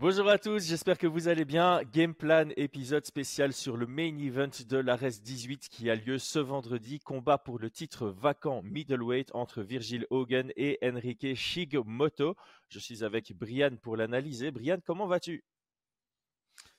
Bonjour 0.00 0.28
à 0.28 0.38
tous, 0.38 0.64
j'espère 0.64 0.96
que 0.96 1.08
vous 1.08 1.26
allez 1.26 1.44
bien. 1.44 1.82
Game 1.92 2.14
Plan, 2.14 2.50
épisode 2.56 3.04
spécial 3.04 3.52
sur 3.52 3.76
le 3.76 3.88
main 3.88 4.16
event 4.16 4.48
de 4.68 4.76
l'ARES 4.76 5.20
18 5.24 5.68
qui 5.68 5.90
a 5.90 5.96
lieu 5.96 6.20
ce 6.20 6.38
vendredi. 6.38 7.00
Combat 7.00 7.36
pour 7.36 7.58
le 7.58 7.68
titre 7.68 8.06
vacant 8.06 8.62
middleweight 8.62 9.34
entre 9.34 9.60
Virgil 9.60 10.06
Hogan 10.10 10.52
et 10.54 10.78
Enrique 10.84 11.34
Shigemoto. 11.34 12.36
Je 12.68 12.78
suis 12.78 13.02
avec 13.02 13.36
Brian 13.36 13.74
pour 13.82 13.96
l'analyser. 13.96 14.52
Brian, 14.52 14.78
comment 14.86 15.08
vas-tu? 15.08 15.42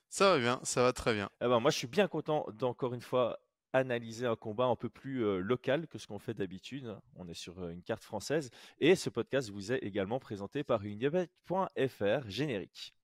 Ça 0.08 0.30
va 0.32 0.38
bien, 0.38 0.58
ça 0.62 0.82
va 0.82 0.94
très 0.94 1.12
bien. 1.12 1.28
Eh 1.42 1.46
ben, 1.46 1.60
moi, 1.60 1.70
je 1.70 1.76
suis 1.76 1.88
bien 1.88 2.08
content 2.08 2.46
d'encore 2.54 2.94
une 2.94 3.02
fois 3.02 3.38
analyser 3.72 4.26
un 4.26 4.36
combat 4.36 4.64
un 4.64 4.76
peu 4.76 4.88
plus 4.88 5.24
euh, 5.24 5.38
local 5.38 5.86
que 5.86 5.98
ce 5.98 6.06
qu'on 6.06 6.18
fait 6.18 6.34
d'habitude. 6.34 6.96
On 7.16 7.28
est 7.28 7.34
sur 7.34 7.60
euh, 7.60 7.70
une 7.70 7.82
carte 7.82 8.04
française. 8.04 8.50
Et 8.80 8.94
ce 8.94 9.10
podcast 9.10 9.50
vous 9.50 9.72
est 9.72 9.78
également 9.78 10.18
présenté 10.18 10.64
par 10.64 10.84
unibet.fr 10.84 12.28
générique. 12.28 12.94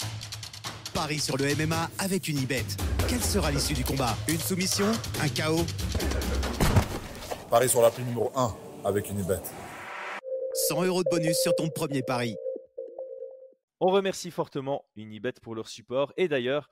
Paris 0.95 1.19
sur 1.19 1.37
le 1.37 1.45
MMA 1.55 1.91
avec 1.99 2.27
Unibet. 2.29 2.65
Quelle 3.09 3.23
sera 3.23 3.51
l'issue 3.51 3.75
du 3.75 3.85
combat? 3.85 4.17
Une 4.29 4.39
soumission? 4.39 4.87
Un 5.21 5.29
chaos 5.29 5.67
Paris 7.51 7.69
sur 7.69 7.83
la 7.83 7.91
prime 7.91 8.07
numéro 8.07 8.33
1 8.35 8.57
avec 8.85 9.11
Unibet. 9.11 9.43
100 10.69 10.85
euros 10.85 11.05
de 11.05 11.09
bonus 11.11 11.37
sur 11.43 11.55
ton 11.55 11.69
premier 11.69 12.03
pari. 12.03 12.35
On 13.79 13.93
remercie 13.93 14.31
fortement 14.31 14.87
Unibet 14.97 15.35
pour 15.43 15.55
leur 15.55 15.69
support. 15.69 16.15
Et 16.17 16.29
d'ailleurs, 16.29 16.71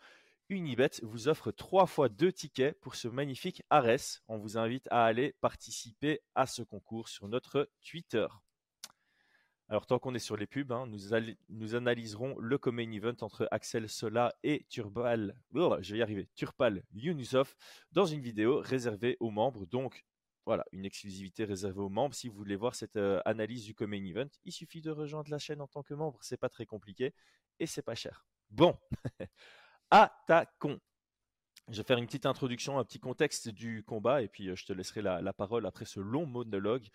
Unibet 0.51 0.91
vous 1.03 1.29
offre 1.29 1.51
trois 1.53 1.87
fois 1.87 2.11
deux 2.11 2.31
tickets 2.31 2.79
pour 2.81 2.97
ce 2.97 3.09
magnifique 3.09 3.63
Ares. 3.71 4.21
On 4.29 4.37
vous 4.37 4.59
invite 4.59 4.87
à 4.91 5.07
aller 5.07 5.33
participer 5.41 6.21
à 6.35 6.47
ce 6.47 6.63
concours 6.63 7.09
sur 7.09 7.29
notre 7.29 7.71
Twitter. 7.81 8.27
Alors 9.69 9.87
tant 9.87 9.99
qu'on 9.99 10.15
est 10.15 10.19
sur 10.19 10.37
les 10.37 10.47
pubs, 10.47 10.73
hein, 10.73 10.87
nous, 10.87 11.75
analyserons 11.75 12.39
le 12.39 12.59
Common 12.59 12.93
Event 12.93 13.17
entre 13.23 13.49
Axel 13.51 13.89
Sola 13.89 14.35
et 14.43 14.67
Turbal, 14.69 15.35
oh, 15.55 15.79
je 15.81 15.93
vais 15.93 16.01
y 16.01 16.03
arriver, 16.03 16.29
Turpal 16.35 16.83
Yunusov 16.93 17.55
dans 17.93 18.05
une 18.05 18.21
vidéo 18.21 18.61
réservée 18.61 19.17
aux 19.21 19.31
membres. 19.31 19.65
Donc 19.65 20.05
voilà, 20.45 20.67
une 20.73 20.85
exclusivité 20.85 21.45
réservée 21.45 21.81
aux 21.81 21.89
membres. 21.89 22.15
Si 22.15 22.29
vous 22.29 22.37
voulez 22.37 22.57
voir 22.57 22.75
cette 22.75 22.97
euh, 22.97 23.23
analyse 23.25 23.65
du 23.65 23.75
Common 23.75 24.05
Event, 24.05 24.29
il 24.45 24.53
suffit 24.53 24.83
de 24.83 24.91
rejoindre 24.91 25.31
la 25.31 25.39
chaîne 25.39 25.63
en 25.63 25.67
tant 25.67 25.83
que 25.83 25.95
membre. 25.95 26.19
C'est 26.23 26.37
pas 26.37 26.51
très 26.51 26.67
compliqué 26.67 27.15
et 27.59 27.67
c'est 27.67 27.81
pas 27.81 27.95
cher. 27.95 28.27
Bon, 28.51 28.77
attaquons. 29.91 30.81
Je 31.69 31.79
vais 31.79 31.83
faire 31.83 31.97
une 31.97 32.05
petite 32.05 32.27
introduction, 32.27 32.79
un 32.79 32.85
petit 32.85 33.01
contexte 33.01 33.49
du 33.49 33.85
combat, 33.85 34.21
et 34.21 34.29
puis 34.29 34.49
euh, 34.49 34.57
je 34.57 34.67
te 34.67 34.73
laisserai 34.75 35.01
la, 35.01 35.33
parole 35.33 35.65
après 35.65 35.87
ce 35.87 35.99
long 35.99 36.27
monologue. 36.27 36.87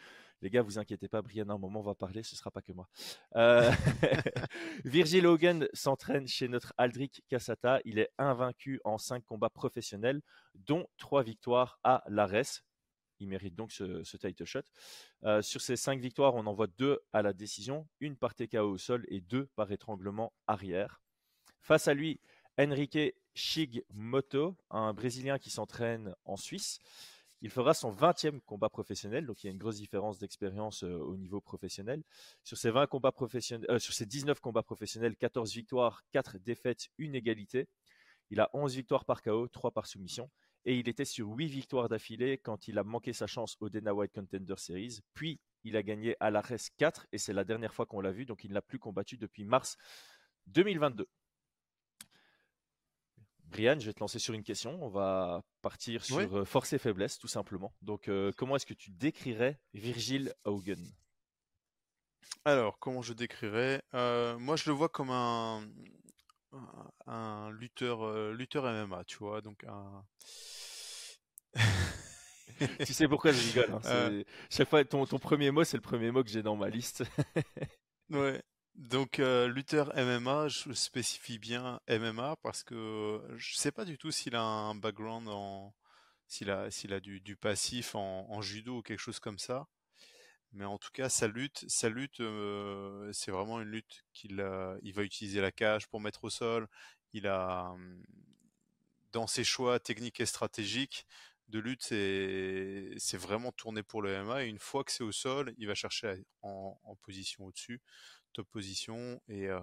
Les 0.41 0.51
gars, 0.51 0.61
vous 0.61 0.77
inquiétez 0.77 1.07
pas, 1.07 1.23
Brian, 1.23 1.49
un 1.49 1.57
moment 1.57 1.81
va 1.81 1.95
parler, 1.95 2.21
ce 2.21 2.35
sera 2.35 2.51
pas 2.51 2.61
que 2.61 2.71
moi. 2.71 2.87
Euh, 3.35 3.71
Virgil 4.85 5.25
Hogan 5.25 5.67
s'entraîne 5.73 6.27
chez 6.27 6.47
notre 6.47 6.73
Aldric 6.77 7.23
Cassata. 7.29 7.79
Il 7.83 7.97
est 7.97 8.11
invaincu 8.19 8.79
en 8.83 8.99
cinq 8.99 9.25
combats 9.25 9.49
professionnels, 9.49 10.21
dont 10.53 10.85
trois 10.97 11.23
victoires 11.23 11.79
à 11.83 12.03
l'ARES. 12.07 12.61
Il 13.19 13.27
mérite 13.27 13.55
donc 13.55 13.71
ce, 13.71 14.17
title 14.17 14.45
shot. 14.45 14.61
Euh, 15.23 15.41
sur 15.41 15.61
ces 15.61 15.77
cinq 15.77 15.99
victoires, 15.99 16.35
on 16.35 16.45
en 16.45 16.53
voit 16.53 16.67
deux 16.67 16.99
à 17.11 17.23
la 17.23 17.33
décision, 17.33 17.87
une 17.99 18.15
par 18.15 18.35
TKO 18.35 18.69
au 18.69 18.77
sol 18.77 19.03
et 19.09 19.19
deux 19.19 19.47
par 19.55 19.71
étranglement 19.71 20.31
arrière. 20.45 21.01
Face 21.61 21.87
à 21.87 21.93
lui, 21.93 22.21
Enrique 22.59 23.15
Shigmoto, 23.35 24.57
un 24.69 24.93
Brésilien 24.93 25.39
qui 25.39 25.49
s'entraîne 25.49 26.13
en 26.25 26.35
Suisse. 26.35 26.79
Il 27.41 27.49
fera 27.49 27.73
son 27.73 27.93
20e 27.93 28.41
combat 28.41 28.67
professionnel, 28.67 29.25
donc 29.25 29.41
il 29.41 29.47
y 29.47 29.49
a 29.49 29.53
une 29.53 29.57
grosse 29.57 29.77
différence 29.77 30.19
d'expérience 30.19 30.83
euh, 30.83 30.97
au 30.97 31.15
niveau 31.15 31.39
professionnel. 31.39 32.03
Sur 32.43 32.57
ses, 32.57 32.69
20 32.69 32.87
combats 32.87 33.13
professionnels, 33.13 33.65
euh, 33.71 33.79
sur 33.79 33.93
ses 33.93 34.05
19 34.05 34.41
combats 34.41 34.61
professionnels, 34.61 35.15
14 35.15 35.53
victoires, 35.53 36.03
4 36.11 36.37
défaites, 36.39 36.89
une 36.97 37.15
égalité. 37.15 37.69
Il 38.29 38.41
a 38.41 38.49
11 38.53 38.75
victoires 38.75 39.05
par 39.05 39.21
KO, 39.21 39.47
3 39.47 39.71
par 39.71 39.87
soumission. 39.87 40.29
Et 40.65 40.77
il 40.77 40.89
était 40.89 41.05
sur 41.05 41.29
8 41.29 41.47
victoires 41.47 41.87
d'affilée 41.87 42.37
quand 42.37 42.67
il 42.67 42.77
a 42.77 42.83
manqué 42.83 43.13
sa 43.13 43.25
chance 43.25 43.55
au 43.61 43.69
Dana 43.69 43.93
White 43.93 44.11
Contender 44.13 44.55
Series. 44.57 44.99
Puis 45.13 45.39
il 45.63 45.77
a 45.77 45.81
gagné 45.81 46.17
à 46.19 46.29
l'ARES 46.29 46.71
4 46.77 47.07
et 47.13 47.17
c'est 47.17 47.31
la 47.31 47.45
dernière 47.45 47.73
fois 47.73 47.85
qu'on 47.85 48.01
l'a 48.01 48.11
vu, 48.11 48.25
donc 48.25 48.43
il 48.43 48.51
n'a 48.51 48.61
plus 48.61 48.79
combattu 48.79 49.17
depuis 49.17 49.45
mars 49.45 49.77
2022. 50.47 51.07
Brian, 53.49 53.79
je 53.79 53.85
vais 53.85 53.93
te 53.93 53.99
lancer 53.99 54.19
sur 54.19 54.33
une 54.33 54.43
question. 54.43 54.77
On 54.83 54.89
va 54.89 55.41
partir 55.61 56.03
sur 56.03 56.37
euh, 56.37 56.45
force 56.45 56.73
et 56.73 56.77
faiblesse, 56.77 57.17
tout 57.17 57.27
simplement. 57.27 57.73
Donc, 57.81 58.07
euh, 58.07 58.31
comment 58.37 58.55
est-ce 58.55 58.65
que 58.65 58.73
tu 58.73 58.91
décrirais 58.91 59.59
Virgil 59.73 60.33
Hogan? 60.43 60.83
Alors, 62.45 62.79
comment 62.79 63.01
je 63.01 63.13
décrirais 63.13 63.81
euh, 63.93 64.37
Moi, 64.37 64.55
je 64.55 64.69
le 64.69 64.75
vois 64.75 64.89
comme 64.89 65.09
un, 65.09 65.67
un 67.07 67.49
lutteur, 67.51 68.31
lutteur 68.31 68.65
MMA, 68.65 69.03
tu 69.05 69.17
vois. 69.17 69.41
Donc, 69.41 69.63
un. 69.65 70.05
tu 72.85 72.93
sais 72.93 73.07
pourquoi 73.07 73.31
je 73.31 73.41
rigole. 73.47 73.79
Hein, 73.85 74.23
chaque 74.49 74.69
fois, 74.69 74.85
ton, 74.85 75.05
ton 75.05 75.17
premier 75.19 75.49
mot, 75.51 75.63
c'est 75.63 75.77
le 75.77 75.81
premier 75.81 76.11
mot 76.11 76.23
que 76.23 76.29
j'ai 76.29 76.43
dans 76.43 76.55
ma 76.55 76.69
liste. 76.69 77.03
ouais. 78.11 78.41
Donc 78.79 79.19
euh, 79.19 79.49
lutteur 79.49 79.91
MMA, 79.97 80.47
je 80.47 80.71
spécifie 80.71 81.37
bien 81.37 81.81
MMA 81.89 82.37
parce 82.37 82.63
que 82.63 83.21
je 83.35 83.55
sais 83.57 83.73
pas 83.73 83.83
du 83.83 83.97
tout 83.97 84.09
s'il 84.09 84.35
a 84.35 84.41
un 84.41 84.73
background 84.73 85.27
en 85.27 85.73
s'il 86.27 86.49
a 86.49 86.71
s'il 86.71 86.93
a 86.93 87.01
du, 87.01 87.35
passif 87.35 87.93
en, 87.95 88.41
judo 88.41 88.77
ou 88.77 88.81
quelque 88.81 88.99
chose 88.99 89.19
comme 89.19 89.37
ça. 89.37 89.67
Mais 90.53 90.65
en 90.65 90.77
tout 90.77 90.91
cas, 90.93 91.09
sa 91.09 91.27
lutte, 91.27 91.65
sa 91.67 91.89
lutte, 91.89 92.21
euh, 92.21 93.11
c'est 93.13 93.31
vraiment 93.31 93.59
une 93.61 93.69
lutte 93.69 94.05
qu'il 94.13 94.41
il 94.83 94.93
va 94.93 95.03
utiliser 95.03 95.41
la 95.41 95.51
cage 95.51 95.87
pour 95.89 95.99
mettre 95.99 96.23
au 96.23 96.29
sol. 96.29 96.67
Il 97.13 97.27
a 97.27 97.75
dans 99.11 99.27
ses 99.27 99.43
choix 99.43 99.79
techniques 99.81 100.21
et 100.21 100.25
stratégiques 100.25 101.05
de 101.49 101.59
lutte, 101.59 101.83
c'est 101.83 102.93
c'est 102.97 103.17
vraiment 103.17 103.51
tourné 103.51 103.83
pour 103.83 104.01
le 104.01 104.11
MMA. 104.23 104.45
Et 104.45 104.47
une 104.47 104.59
fois 104.59 104.83
que 104.85 104.91
c'est 104.93 105.03
au 105.03 105.11
sol, 105.11 105.53
il 105.57 105.67
va 105.67 105.75
chercher 105.75 106.23
en, 106.43 106.79
en 106.83 106.95
position 106.95 107.45
au-dessus 107.45 107.81
top 108.33 108.47
position 108.49 109.21
et 109.27 109.47
euh, 109.47 109.59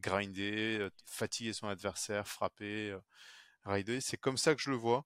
grinder, 0.00 0.78
euh, 0.80 0.90
fatiguer 1.06 1.52
son 1.52 1.68
adversaire, 1.68 2.26
frapper, 2.26 2.90
euh, 2.90 3.00
rider. 3.64 4.00
C'est 4.00 4.16
comme 4.16 4.36
ça 4.36 4.54
que 4.54 4.60
je 4.60 4.70
le 4.70 4.76
vois. 4.76 5.04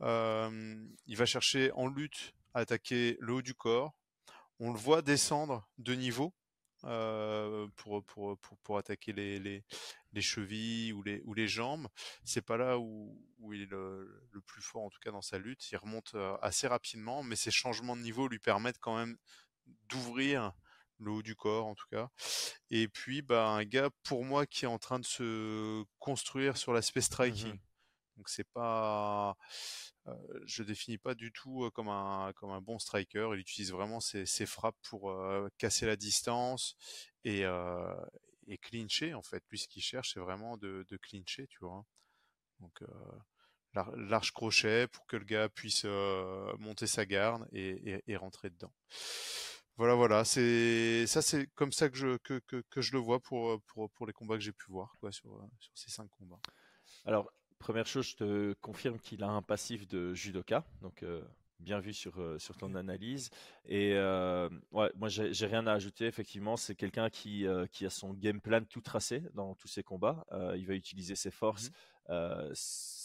il 0.00 1.16
va 1.16 1.26
chercher 1.26 1.72
en 1.72 1.86
lutte 1.86 2.34
à 2.54 2.60
attaquer 2.60 3.16
le 3.20 3.34
haut 3.34 3.42
du 3.42 3.54
corps. 3.54 3.92
On 4.58 4.72
le 4.72 4.78
voit 4.78 5.02
descendre 5.02 5.68
de 5.78 5.94
niveau 5.94 6.34
pour, 6.80 8.04
pour, 8.06 8.38
pour, 8.38 8.58
pour, 8.62 8.78
attaquer 8.78 9.12
les, 9.12 9.38
les, 9.38 9.64
les, 10.12 10.22
chevilles 10.22 10.94
ou 10.94 11.02
les, 11.02 11.20
ou 11.24 11.34
les 11.34 11.46
jambes. 11.46 11.88
C'est 12.24 12.44
pas 12.44 12.56
là 12.56 12.78
où, 12.78 13.22
où 13.38 13.52
il 13.52 13.62
est 13.62 13.70
le, 13.70 14.26
le, 14.32 14.40
plus 14.40 14.62
fort, 14.62 14.84
en 14.84 14.90
tout 14.90 15.00
cas 15.00 15.10
dans 15.10 15.22
sa 15.22 15.38
lutte. 15.38 15.70
Il 15.70 15.76
remonte 15.76 16.16
assez 16.40 16.66
rapidement, 16.66 17.22
mais 17.22 17.36
ces 17.36 17.50
changements 17.50 17.96
de 17.96 18.02
niveau 18.02 18.28
lui 18.28 18.38
permettent 18.38 18.80
quand 18.80 18.96
même 18.96 19.18
d'ouvrir 19.88 20.54
le 21.00 21.10
haut 21.12 21.22
du 21.22 21.34
corps 21.36 21.66
en 21.66 21.74
tout 21.74 21.86
cas. 21.90 22.08
Et 22.70 22.88
puis 22.88 23.22
bah 23.22 23.48
un 23.48 23.64
gars 23.64 23.90
pour 24.04 24.24
moi 24.24 24.46
qui 24.46 24.64
est 24.64 24.68
en 24.68 24.78
train 24.78 24.98
de 24.98 25.04
se 25.04 25.84
construire 25.98 26.56
sur 26.56 26.72
l'aspect 26.72 27.00
mmh 27.00 27.02
striking. 27.02 27.58
Donc 28.16 28.28
c'est 28.28 28.48
pas 28.52 29.36
euh, 30.06 30.14
je 30.46 30.62
définis 30.62 30.98
pas 30.98 31.14
du 31.14 31.32
tout 31.32 31.70
comme 31.74 31.88
un 31.88 32.32
comme 32.36 32.50
un 32.50 32.60
bon 32.60 32.78
striker. 32.78 33.30
Il 33.34 33.40
utilise 33.40 33.72
vraiment 33.72 34.00
ses, 34.00 34.26
ses 34.26 34.46
frappes 34.46 34.76
pour 34.82 35.14
casser 35.58 35.86
la 35.86 35.96
distance 35.96 36.76
et 37.24 37.44
et 38.46 38.58
clincher 38.58 39.14
en 39.14 39.22
fait. 39.22 39.42
Lui 39.50 39.58
ce 39.58 39.68
qu'il 39.68 39.82
cherche 39.82 40.14
c'est 40.14 40.20
vraiment 40.20 40.56
de, 40.58 40.84
de 40.88 40.96
clincher, 40.98 41.46
tu 41.48 41.58
vois. 41.60 41.84
Donc 42.60 42.82
large 43.74 44.32
crochet 44.32 44.86
pour 44.88 45.06
que 45.06 45.16
le 45.16 45.24
gars 45.24 45.48
puisse 45.48 45.84
monter 46.58 46.86
sa 46.86 47.06
garde 47.06 47.46
et, 47.52 47.92
et, 47.92 48.02
et 48.08 48.16
rentrer 48.16 48.50
dedans. 48.50 48.72
Voilà, 49.80 49.94
voilà, 49.94 50.26
c'est 50.26 51.06
ça, 51.06 51.22
c'est 51.22 51.46
comme 51.54 51.72
ça 51.72 51.88
que 51.88 51.96
je 51.96 52.18
que, 52.18 52.38
que, 52.40 52.62
que, 52.68 52.82
je 52.82 52.92
le 52.92 52.98
vois 52.98 53.18
pour, 53.18 53.58
pour, 53.62 53.88
pour 53.92 54.06
les 54.06 54.12
combats 54.12 54.34
que 54.34 54.42
j'ai 54.42 54.52
pu 54.52 54.66
voir 54.68 54.94
quoi, 55.00 55.10
sur, 55.10 55.30
sur 55.58 55.72
ces 55.74 55.90
cinq 55.90 56.06
combats. 56.18 56.38
Alors, 57.06 57.32
première 57.58 57.86
chose, 57.86 58.08
je 58.08 58.16
te 58.16 58.52
confirme 58.60 58.98
qu'il 58.98 59.22
a 59.22 59.30
un 59.30 59.40
passif 59.40 59.88
de 59.88 60.12
judoka, 60.12 60.66
donc 60.82 61.02
euh, 61.02 61.24
bien 61.60 61.80
vu 61.80 61.94
sur, 61.94 62.20
euh, 62.20 62.38
sur 62.38 62.58
ton 62.58 62.74
analyse. 62.74 63.30
Et 63.64 63.94
euh, 63.94 64.50
ouais, 64.70 64.90
moi, 64.96 65.08
j'ai 65.08 65.46
rien 65.46 65.66
à 65.66 65.72
ajouter. 65.72 66.04
Effectivement, 66.04 66.58
c'est 66.58 66.74
quelqu'un 66.74 67.08
qui, 67.08 67.46
qui 67.72 67.86
a 67.86 67.90
son 67.90 68.12
game 68.12 68.42
plan 68.42 68.62
tout 68.62 68.82
tracé 68.82 69.22
dans 69.32 69.54
tous 69.54 69.68
ses 69.68 69.82
combats. 69.82 70.26
il 70.58 70.66
va 70.66 70.74
utiliser 70.74 71.14
ses 71.14 71.30
forces, 71.30 71.70
mmh 71.70 72.52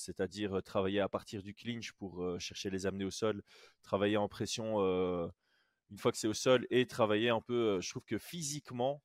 c'est-à-dire 0.06 0.62
travailler 0.62 1.00
à 1.00 1.10
partir 1.10 1.42
du 1.42 1.56
clinch 1.56 1.94
pour 1.94 2.24
chercher 2.39 2.69
les 2.69 2.86
amener 2.86 3.06
au 3.06 3.12
sol, 3.12 3.42
travailler 3.81 4.18
en 4.18 4.28
pression 4.28 4.78
une 5.91 5.97
fois 5.97 6.11
que 6.11 6.17
c'est 6.17 6.27
au 6.27 6.33
sol 6.33 6.65
et 6.69 6.85
travailler 6.85 7.29
un 7.29 7.41
peu. 7.41 7.75
Euh, 7.77 7.81
je 7.81 7.89
trouve 7.89 8.05
que 8.05 8.17
physiquement, 8.17 9.01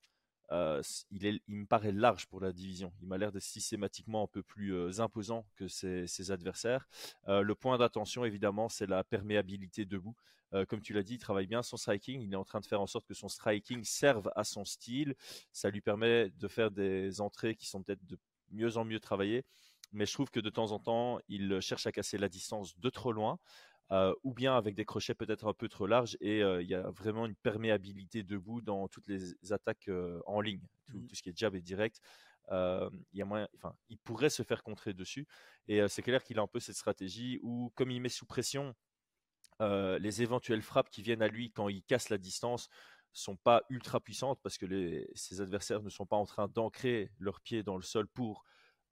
il, 0.50 1.40
me 1.46 1.64
paraît 1.64 1.92
large 1.92 2.26
pour 2.26 2.40
la 2.40 2.52
division. 2.52 2.92
Il 3.00 3.08
m'a 3.08 3.18
l'air 3.18 3.30
d'être 3.30 3.42
systématiquement 3.42 4.24
un 4.24 4.26
peu 4.26 4.42
plus 4.42 5.00
imposant 5.00 5.46
que 5.54 5.68
ses, 5.68 6.30
adversaires. 6.32 6.88
le 7.28 7.54
point 7.54 7.78
d'attention, 7.78 8.24
évidemment, 8.24 8.68
c'est 8.68 8.88
la 8.88 9.04
perméabilité 9.04 9.84
debout. 9.84 10.16
comme 10.68 10.80
tu 10.80 10.92
l'as 10.92 11.04
dit, 11.04 11.14
il 11.14 11.18
travaille 11.20 11.46
bien 11.46 11.62
son 11.62 11.76
striking. 11.76 12.20
Il 12.20 12.32
est 12.32 12.36
en 12.36 12.44
train 12.44 12.58
de 12.58 12.66
faire 12.66 12.80
en 12.80 12.88
sorte 12.88 13.06
que 13.06 13.14
son 13.14 13.28
striking 13.28 13.84
serve 13.84 14.28
à 14.34 14.42
son 14.42 14.64
style. 14.64 15.14
Ça 15.52 15.70
lui 15.70 15.80
permet 15.80 16.30
de 16.30 16.48
faire 16.48 16.72
des 16.72 17.20
entrées 17.20 17.54
qui 17.54 17.68
sont 17.68 17.84
peut-être 17.84 18.04
de 18.06 18.18
mieux 18.50 18.76
en 18.76 18.84
mieux 18.84 18.98
travaillées. 18.98 19.44
Mais 19.92 20.06
je 20.06 20.12
trouve 20.12 20.30
que 20.30 20.40
de 20.40 20.50
temps 20.50 20.72
en 20.72 20.78
temps, 20.78 21.18
il 21.28 21.60
cherche 21.60 21.86
à 21.86 21.92
casser 21.92 22.16
la 22.16 22.28
distance 22.28 22.78
de 22.78 22.90
trop 22.90 23.12
loin. 23.12 23.38
Euh, 23.92 24.14
ou 24.22 24.32
bien 24.32 24.56
avec 24.56 24.76
des 24.76 24.84
crochets 24.84 25.14
peut-être 25.14 25.48
un 25.48 25.52
peu 25.52 25.68
trop 25.68 25.84
larges 25.84 26.16
et 26.20 26.44
euh, 26.44 26.62
il 26.62 26.68
y 26.68 26.76
a 26.76 26.88
vraiment 26.92 27.26
une 27.26 27.34
perméabilité 27.34 28.22
debout 28.22 28.60
dans 28.60 28.86
toutes 28.86 29.08
les 29.08 29.52
attaques 29.52 29.88
euh, 29.88 30.20
en 30.26 30.40
ligne, 30.40 30.64
mmh. 30.90 31.06
tout, 31.08 31.14
ce 31.16 31.22
qui 31.22 31.30
est 31.30 31.36
jab 31.36 31.56
et 31.56 31.60
direct. 31.60 32.00
il 32.52 33.18
y 33.18 33.20
a 33.20 33.24
moyen, 33.24 33.48
enfin, 33.56 33.74
il 33.88 33.98
pourrait 33.98 34.30
se 34.30 34.44
faire 34.44 34.62
contrer 34.62 34.94
dessus 34.94 35.26
et 35.66 35.86
c'est 35.88 36.02
clair 36.02 36.22
qu'il 36.22 36.38
a 36.38 36.42
un 36.42 36.46
peu 36.46 36.60
cette 36.60 36.76
stratégie 36.76 37.40
où 37.42 37.72
comme 37.74 37.90
il 37.90 38.00
met 38.00 38.08
sous 38.08 38.26
pression 38.26 38.76
les 39.60 40.22
éventuelles 40.22 40.62
frappes 40.62 40.90
qui 40.90 41.02
viennent 41.02 41.22
à 41.22 41.28
lui 41.28 41.50
quand 41.50 41.68
il 41.68 41.82
casse 41.82 42.10
la 42.10 42.18
distance 42.18 42.68
sont 43.12 43.36
pas 43.36 43.64
ultra 43.70 43.98
puissantes 43.98 44.40
parce 44.40 44.56
que 44.56 45.04
ses 45.14 45.40
adversaires 45.40 45.82
ne 45.82 45.90
sont 45.90 46.06
pas 46.06 46.16
en 46.16 46.26
train 46.26 46.46
d'ancrer 46.46 47.10
leurs 47.18 47.40
pieds 47.40 47.64
dans 47.64 47.76
le 47.76 47.82
sol 47.82 48.06
pour 48.06 48.44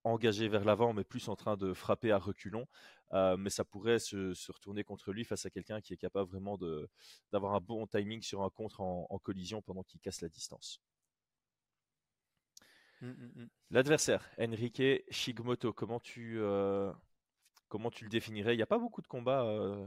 engagé 0.05 0.49
vers 0.49 0.65
l'avant, 0.65 0.93
mais 0.93 1.05
plus 1.05 1.29
en 1.29 1.37
train 1.37 1.57
de 1.57 1.75
frapper 1.75 2.13
à 2.13 2.19
reculons. 2.19 2.67
Euh, 3.13 3.37
mais 3.39 3.49
ça 3.51 3.65
pourrait 3.65 3.99
se, 3.99 4.35
retourner 4.53 4.85
contre 4.85 5.13
lui 5.13 5.25
face 5.25 5.47
à 5.47 5.51
quelqu'un 5.51 5.81
qui 5.81 5.95
est 5.95 5.97
capable 5.97 6.31
vraiment 6.31 6.59
d'avoir 7.33 7.55
un 7.55 7.61
bon 7.61 7.87
timing 7.87 8.21
sur 8.21 8.43
un 8.43 8.51
contre 8.51 8.81
en, 8.83 9.19
collision 9.19 9.63
pendant 9.63 9.83
qu'il 9.83 10.01
casse 10.01 10.21
la 10.21 10.29
distance. 10.29 10.81
Mmh, 13.01 13.09
mmh, 13.09 13.33
mmh. 13.43 13.49
L'adversaire, 13.71 14.29
Enrique 14.39 14.83
Shigmoto, 15.11 15.73
comment 15.73 16.01
tu, 16.01 16.39
euh, 16.41 16.93
comment 17.69 17.91
tu 17.91 18.05
le 18.05 18.11
définirais? 18.11 18.55
Il 18.55 18.57
n'y 18.57 18.63
a 18.63 18.67
pas 18.67 18.79
beaucoup 18.79 19.03
de 19.03 19.07
combats, 19.07 19.45
euh, 19.45 19.87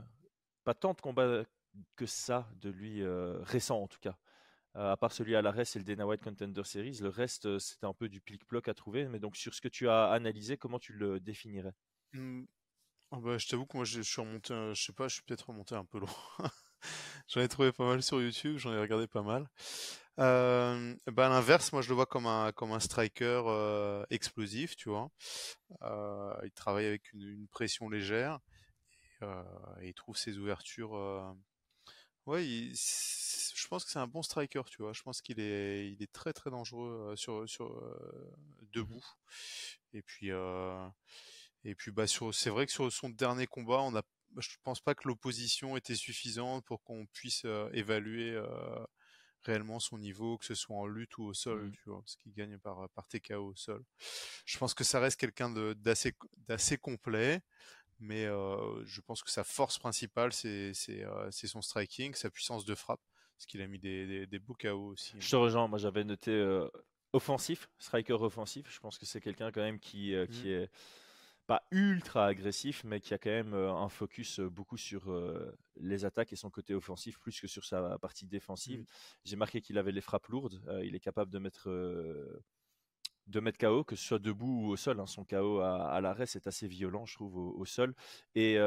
pas 0.63 0.73
tant 0.73 0.93
de 0.93 1.01
combats 1.01 1.43
que 1.95 2.05
ça 2.05 2.49
de 2.55 2.69
lui 2.69 3.03
récent 3.43 3.81
en 3.81 3.87
tout 3.87 3.99
cas. 3.99 4.17
Euh, 4.77 4.91
à 4.91 4.97
part 4.97 5.11
celui 5.11 5.35
à 5.35 5.41
l'arrêt, 5.41 5.65
c'est 5.65 5.79
le 5.79 5.85
Dana 5.85 6.07
White 6.07 6.23
Contender 6.23 6.63
Series. 6.63 6.99
Le 7.01 7.09
reste, 7.09 7.45
euh, 7.45 7.59
c'était 7.59 7.85
un 7.85 7.93
peu 7.93 8.07
du 8.07 8.21
plic-ploc 8.21 8.67
à 8.69 8.73
trouver. 8.73 9.07
Mais 9.07 9.19
donc, 9.19 9.35
sur 9.35 9.53
ce 9.53 9.61
que 9.61 9.67
tu 9.67 9.89
as 9.89 10.09
analysé, 10.11 10.57
comment 10.57 10.79
tu 10.79 10.93
le 10.93 11.19
définirais? 11.19 11.73
Mmh. 12.13 12.43
ah 13.11 13.17
bah, 13.19 13.37
Je 13.37 13.47
t'avoue 13.47 13.65
que 13.65 13.75
moi, 13.75 13.85
je 13.85 14.01
suis 14.01 14.21
remonté, 14.21 14.53
je 14.73 14.81
sais 14.81 14.93
pas, 14.93 15.07
je 15.07 15.15
suis 15.15 15.23
peut-être 15.23 15.49
remonté 15.49 15.75
un 15.75 15.85
peu 15.85 15.99
loin. 15.99 16.09
j'en 17.27 17.41
ai 17.41 17.47
trouvé 17.49 17.71
pas 17.73 17.85
mal 17.85 18.01
sur 18.01 18.21
YouTube, 18.21 18.57
j'en 18.57 18.73
ai 18.73 18.79
regardé 18.79 19.07
pas 19.07 19.23
mal. 19.23 19.49
Euh, 20.19 20.95
bah, 21.07 21.27
l'inverse, 21.27 21.73
moi, 21.73 21.81
je 21.81 21.89
le 21.89 21.95
vois 21.95 22.05
comme 22.05 22.27
un, 22.27 22.53
comme 22.53 22.71
un 22.71 22.79
striker 22.79 23.41
explosif, 24.09 24.77
tu 24.77 24.89
vois. 24.89 25.09
il 25.81 26.51
travaille 26.55 26.85
avec 26.85 27.11
une, 27.11 27.47
pression 27.49 27.89
légère 27.89 28.39
et, 29.21 29.89
il 29.89 29.93
trouve 29.93 30.15
ses 30.15 30.37
ouvertures. 30.37 30.95
Ouais, 32.25 32.45
il, 32.45 32.75
je 32.75 33.67
pense 33.67 33.83
que 33.83 33.91
c'est 33.91 33.99
un 33.99 34.07
bon 34.07 34.21
striker, 34.21 34.61
tu 34.69 34.81
vois. 34.81 34.93
Je 34.93 35.01
pense 35.01 35.21
qu'il 35.21 35.39
est, 35.39 35.91
il 35.91 36.01
est 36.03 36.11
très 36.11 36.33
très 36.33 36.49
dangereux 36.49 37.13
sur, 37.15 37.47
sur 37.49 37.81
debout. 38.73 38.95
Mmh 38.95 39.27
et 39.93 40.01
puis, 40.01 40.29
et 41.65 41.75
puis 41.75 41.91
bah 41.91 42.07
sur, 42.07 42.33
c'est 42.33 42.49
vrai 42.49 42.65
que 42.65 42.71
sur 42.71 42.91
son 42.91 43.09
dernier 43.09 43.45
combat, 43.45 43.81
on 43.81 43.93
a, 43.95 44.03
je 44.37 44.55
pense 44.63 44.79
pas 44.79 44.95
que 44.95 45.07
l'opposition 45.07 45.75
était 45.75 45.95
suffisante 45.95 46.63
pour 46.65 46.81
qu'on 46.83 47.05
puisse 47.07 47.45
évaluer 47.73 48.41
réellement 49.43 49.79
son 49.79 49.97
niveau, 49.97 50.37
que 50.37 50.45
ce 50.45 50.55
soit 50.55 50.75
en 50.75 50.85
lutte 50.85 51.17
ou 51.17 51.23
au 51.25 51.33
sol, 51.33 51.65
mmh. 51.67 51.71
tu 51.71 51.81
vois, 51.89 51.99
parce 52.01 52.15
qu'il 52.15 52.31
gagne 52.33 52.57
par, 52.59 52.89
par 52.91 53.07
TKO 53.07 53.47
au 53.47 53.55
sol. 53.55 53.83
Je 54.45 54.57
pense 54.57 54.73
que 54.73 54.83
ça 54.83 54.99
reste 54.99 55.19
quelqu'un 55.19 55.49
d'assez, 55.75 56.13
d'assez 56.47 56.77
complet 56.77 57.41
mais 58.01 58.25
je 58.25 59.01
pense 59.01 59.23
que 59.23 59.31
sa 59.31 59.43
force 59.43 59.79
principale, 59.79 60.33
c'est 60.33 60.73
son 60.73 61.61
striking, 61.61 62.13
sa 62.15 62.29
puissance 62.29 62.65
de 62.65 62.75
frappe. 62.75 63.01
Parce 63.41 63.47
qu'il 63.47 63.61
a 63.63 63.67
mis 63.67 63.79
des, 63.79 64.27
des, 64.27 64.37
beaux 64.37 64.53
KO 64.53 64.89
aussi. 64.89 65.15
Je 65.17 65.31
te 65.31 65.35
rejoins, 65.35 65.67
moi 65.67 65.79
j'avais 65.79 66.03
noté 66.03 66.29
euh, 66.29 66.69
offensif, 67.11 67.71
striker 67.79 68.13
offensif. 68.13 68.67
Je 68.69 68.79
pense 68.79 68.99
que 68.99 69.07
c'est 69.07 69.19
quelqu'un 69.19 69.51
quand 69.51 69.61
même 69.61 69.79
qui, 69.79 70.13
euh, 70.13 70.27
qui 70.27 70.49
mmh. 70.49 70.51
est 70.51 70.69
pas 71.47 71.63
ultra 71.71 72.27
agressif, 72.27 72.83
mais 72.83 72.99
qui 72.99 73.15
a 73.15 73.17
quand 73.17 73.31
même 73.31 73.55
euh, 73.55 73.73
un 73.73 73.89
focus 73.89 74.39
beaucoup 74.41 74.77
sur 74.77 75.11
les 75.77 76.05
attaques 76.05 76.31
et 76.33 76.35
son 76.35 76.51
côté 76.51 76.75
offensif 76.75 77.17
plus 77.17 77.41
que 77.41 77.47
sur 77.47 77.65
sa 77.65 77.97
partie 77.97 78.27
défensive. 78.27 78.81
Mmh. 78.81 78.85
J'ai 79.25 79.35
marqué 79.37 79.59
qu'il 79.59 79.79
avait 79.79 79.91
les 79.91 80.01
frappes 80.01 80.27
lourdes. 80.27 80.61
il 80.83 80.93
est 80.93 80.99
capable 80.99 81.31
de 81.31 81.39
mettre 81.39 81.67
de 83.27 83.39
mettre 83.39 83.57
KO, 83.57 83.83
que 83.83 83.95
ce 83.95 84.05
soit 84.05 84.19
debout 84.19 84.65
ou 84.65 84.69
au 84.69 84.75
sol. 84.75 84.99
Hein. 84.99 85.05
Son 85.05 85.23
KO 85.25 85.59
à, 85.59 85.99
l'arrêt, 86.01 86.25
c'est 86.25 86.47
assez 86.47 86.67
violent, 86.67 87.05
je 87.05 87.15
trouve, 87.15 87.37
au, 87.37 87.65
sol. 87.65 87.93
Et 88.35 88.57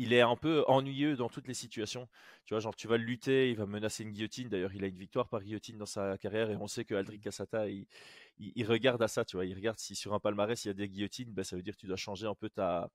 il 0.00 0.14
est 0.14 0.22
un 0.22 0.36
peu 0.36 0.64
ennuyeux 0.66 1.14
dans 1.14 1.28
toutes 1.28 1.46
les 1.46 1.54
situations. 1.54 2.08
Tu 2.46 2.54
vois, 2.54 2.60
genre, 2.60 2.74
tu 2.74 2.88
vas 2.88 2.96
le 2.96 3.04
lutter, 3.04 3.50
il 3.50 3.56
va 3.56 3.66
menacer 3.66 4.02
une 4.02 4.12
guillotine. 4.12 4.48
D'ailleurs, 4.48 4.72
il 4.74 4.82
a 4.82 4.86
une 4.86 4.96
victoire 4.96 5.28
par 5.28 5.42
guillotine 5.42 5.76
dans 5.76 5.86
sa 5.86 6.16
carrière 6.16 6.50
et 6.50 6.56
on 6.56 6.66
sait 6.66 6.86
que 6.86 6.94
Aldric 6.94 7.22
Cassata, 7.22 7.68
il, 7.68 7.86
regarde 8.66 9.02
à 9.02 9.08
ça, 9.08 9.26
tu 9.26 9.36
vois. 9.36 9.44
Il 9.44 9.54
regarde 9.54 9.78
si 9.78 9.94
sur 9.94 10.14
un 10.14 10.18
palmarès, 10.18 10.64
il 10.64 10.68
y 10.68 10.70
a 10.70 10.74
des 10.74 10.88
guillotines, 10.88 11.32
ben, 11.32 11.44
ça 11.44 11.54
veut 11.54 11.62
dire 11.62 11.74
que 11.74 11.80
tu 11.80 11.86
dois 11.86 11.96
changer 11.96 12.26
un 12.26 12.34
peu 12.34 12.48
ta, 12.48 12.88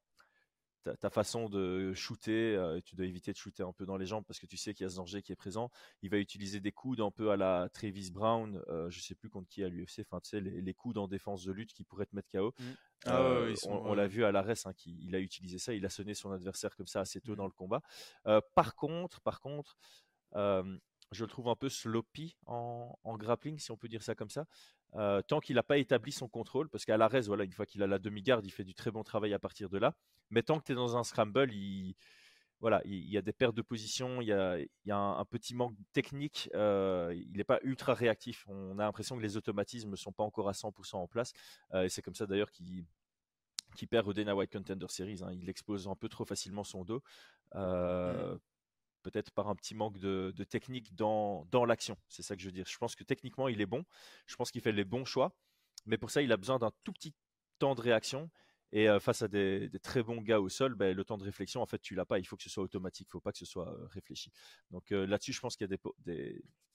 ta, 0.93 1.09
façon 1.09 1.49
de 1.49 1.93
shooter, 1.93 2.55
euh, 2.55 2.79
tu 2.83 2.95
dois 2.95 3.05
éviter 3.05 3.31
de 3.31 3.37
shooter 3.37 3.63
un 3.63 3.73
peu 3.73 3.85
dans 3.85 3.97
les 3.97 4.05
jambes 4.05 4.23
parce 4.25 4.39
que 4.39 4.45
tu 4.45 4.57
sais 4.57 4.73
qu'il 4.73 4.83
y 4.83 4.87
a 4.87 4.89
ce 4.89 4.97
danger 4.97 5.21
qui 5.21 5.31
est 5.31 5.35
présent. 5.35 5.69
Il 6.01 6.09
va 6.09 6.17
utiliser 6.17 6.59
des 6.59 6.71
coudes 6.71 7.01
un 7.01 7.11
peu 7.11 7.31
à 7.31 7.37
la 7.37 7.69
Travis 7.73 8.11
Brown, 8.11 8.61
euh, 8.69 8.89
je 8.89 8.99
sais 8.99 9.15
plus 9.15 9.29
contre 9.29 9.47
qui 9.47 9.63
à 9.63 9.69
l'UFC, 9.69 10.01
enfin 10.01 10.19
tu 10.21 10.29
sais 10.29 10.41
les, 10.41 10.73
coudes 10.73 10.97
en 10.97 11.07
défense 11.07 11.43
de 11.43 11.51
lutte 11.51 11.73
qui 11.73 11.83
pourraient 11.83 12.05
te 12.05 12.15
mettre 12.15 12.29
KO. 12.29 12.53
Mmh. 12.57 12.63
Ah 13.05 13.21
euh, 13.21 13.55
on, 13.67 13.93
l'a 13.93 14.07
vu 14.07 14.23
à 14.23 14.31
l'arrêt, 14.31 14.55
hein, 14.65 14.71
il 14.85 15.15
a 15.15 15.19
utilisé 15.19 15.59
ça, 15.59 15.73
il 15.73 15.85
a 15.85 15.89
sonné 15.89 16.13
son 16.13 16.31
adversaire 16.31 16.75
comme 16.75 16.87
ça 16.87 17.01
assez 17.01 17.21
tôt 17.21 17.33
mmh. 17.33 17.37
dans 17.37 17.45
le 17.45 17.51
combat. 17.51 17.81
par 18.55 18.75
contre, 18.75 19.21
par 19.21 19.39
contre, 19.41 19.77
je 21.15 21.23
le 21.23 21.29
trouve 21.29 21.47
un 21.49 21.55
peu 21.55 21.69
sloppy 21.69 22.37
en, 22.45 22.95
grappling, 23.17 23.57
si 23.59 23.71
on 23.71 23.77
peut 23.77 23.87
dire 23.87 24.03
ça 24.03 24.15
comme 24.15 24.29
ça. 24.29 24.45
tant 25.27 25.39
qu'il 25.39 25.55
n'a 25.55 25.63
pas 25.63 25.77
établi 25.77 26.11
son 26.11 26.27
contrôle, 26.27 26.69
parce 26.69 26.85
qu'à 26.85 26.97
l'arrêt, 26.97 27.21
voilà, 27.21 27.43
une 27.43 27.53
fois 27.53 27.65
qu'il 27.65 27.81
a 27.83 27.87
la 27.87 27.99
demi-garde, 27.99 28.45
il 28.45 28.51
fait 28.51 28.63
du 28.63 28.73
très 28.73 28.91
bon 28.91 29.03
travail 29.03 29.33
à 29.33 29.39
partir 29.39 29.69
de 29.69 29.77
là. 29.77 29.95
Mais 30.29 30.43
tant 30.43 30.59
que 30.59 30.65
tu 30.65 30.71
es 30.71 30.75
dans 30.75 30.97
un 30.97 31.03
scramble, 31.03 31.51
il, 31.53 31.95
voilà, 32.61 32.81
il, 32.85 33.09
y 33.09 33.17
a 33.17 33.21
des 33.21 33.33
pertes 33.33 33.55
de 33.55 33.61
position, 33.61 34.21
il 34.21 34.27
y 34.27 34.31
a, 34.31 34.97
un, 34.97 35.25
petit 35.25 35.53
manque 35.53 35.75
technique, 35.93 36.49
euh, 36.55 37.13
il 37.15 37.37
n'est 37.37 37.43
pas 37.43 37.59
ultra 37.63 37.93
réactif. 37.93 38.45
On 38.47 38.79
a 38.79 38.83
l'impression 38.83 39.17
que 39.17 39.21
les 39.21 39.37
automatismes 39.37 39.91
ne 39.91 39.95
sont 39.95 40.11
pas 40.11 40.23
encore 40.23 40.49
à 40.49 40.53
100% 40.53 40.95
en 40.95 41.07
place. 41.07 41.33
Euh, 41.73 41.83
et 41.83 41.89
c'est 41.89 42.01
comme 42.01 42.15
ça 42.15 42.25
d'ailleurs 42.25 42.49
qu'il 42.51 42.85
perd 43.89 44.07
au 44.07 44.13
Dana 44.13 44.35
White 44.35 44.51
Contender 44.51 44.87
Series. 44.89 45.21
Hein. 45.21 45.31
Il 45.33 45.49
expose 45.49 45.87
un 45.87 45.95
peu 45.95 46.09
trop 46.09 46.25
facilement 46.25 46.63
son 46.63 46.83
dos. 46.83 47.03
Euh, 47.55 48.35
mmh. 48.35 48.39
Peut-être 49.05 49.29
par 49.29 49.49
un 49.49 49.55
petit 49.55 49.75
manque 49.75 49.99
de, 49.99 50.31
technique 50.49 50.95
dans, 50.95 51.45
dans 51.51 51.63
l'action. 51.63 51.95
C'est 52.09 52.23
ça 52.23 52.35
que 52.35 52.41
je 52.41 52.47
veux 52.47 52.51
dire. 52.51 52.65
Je 52.67 52.75
pense 52.79 52.95
que 52.95 53.03
techniquement, 53.03 53.47
il 53.47 53.61
est 53.61 53.67
bon. 53.67 53.85
Je 54.25 54.35
pense 54.35 54.49
qu'il 54.49 54.61
fait 54.61 54.71
les 54.71 54.83
bons 54.83 55.05
choix. 55.05 55.37
Mais 55.85 55.99
pour 55.99 56.09
ça, 56.09 56.23
il 56.23 56.31
a 56.31 56.37
besoin 56.37 56.57
d'un 56.57 56.71
tout 56.83 56.91
petit 56.91 57.13
temps 57.59 57.75
de 57.75 57.81
réaction. 57.81 58.31
Et 58.71 58.87
face 58.99 59.21
à 59.21 59.27
des, 59.27 59.69
très 59.83 60.01
bons 60.01 60.21
gars 60.23 60.41
au 60.41 60.49
sol, 60.49 60.73
ben, 60.73 60.95
le 60.97 61.05
temps 61.05 61.19
de 61.19 61.23
réflexion, 61.23 61.61
en 61.61 61.67
fait, 61.67 61.77
tu 61.77 61.93
l'as 61.93 62.05
pas. 62.05 62.17
Il 62.17 62.25
faut 62.25 62.35
que 62.35 62.41
ce 62.41 62.49
soit 62.49 62.63
automatique. 62.63 63.07
Il 63.09 63.11
faut 63.11 63.21
pas 63.21 63.31
que 63.31 63.37
ce 63.37 63.45
soit 63.45 63.77
réfléchi. 63.91 64.31
Donc 64.71 64.89
là-dessus, 64.89 65.33
je 65.33 65.39
pense 65.39 65.55
qu'il 65.55 65.69
y 65.69 65.73
a 65.73 65.77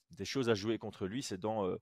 des, 0.09 0.25
choses 0.25 0.47
à 0.47 0.53
jouer 0.53 0.77
contre 0.77 1.05
lui. 1.05 1.21
C'est 1.21 1.37
dans 1.37 1.77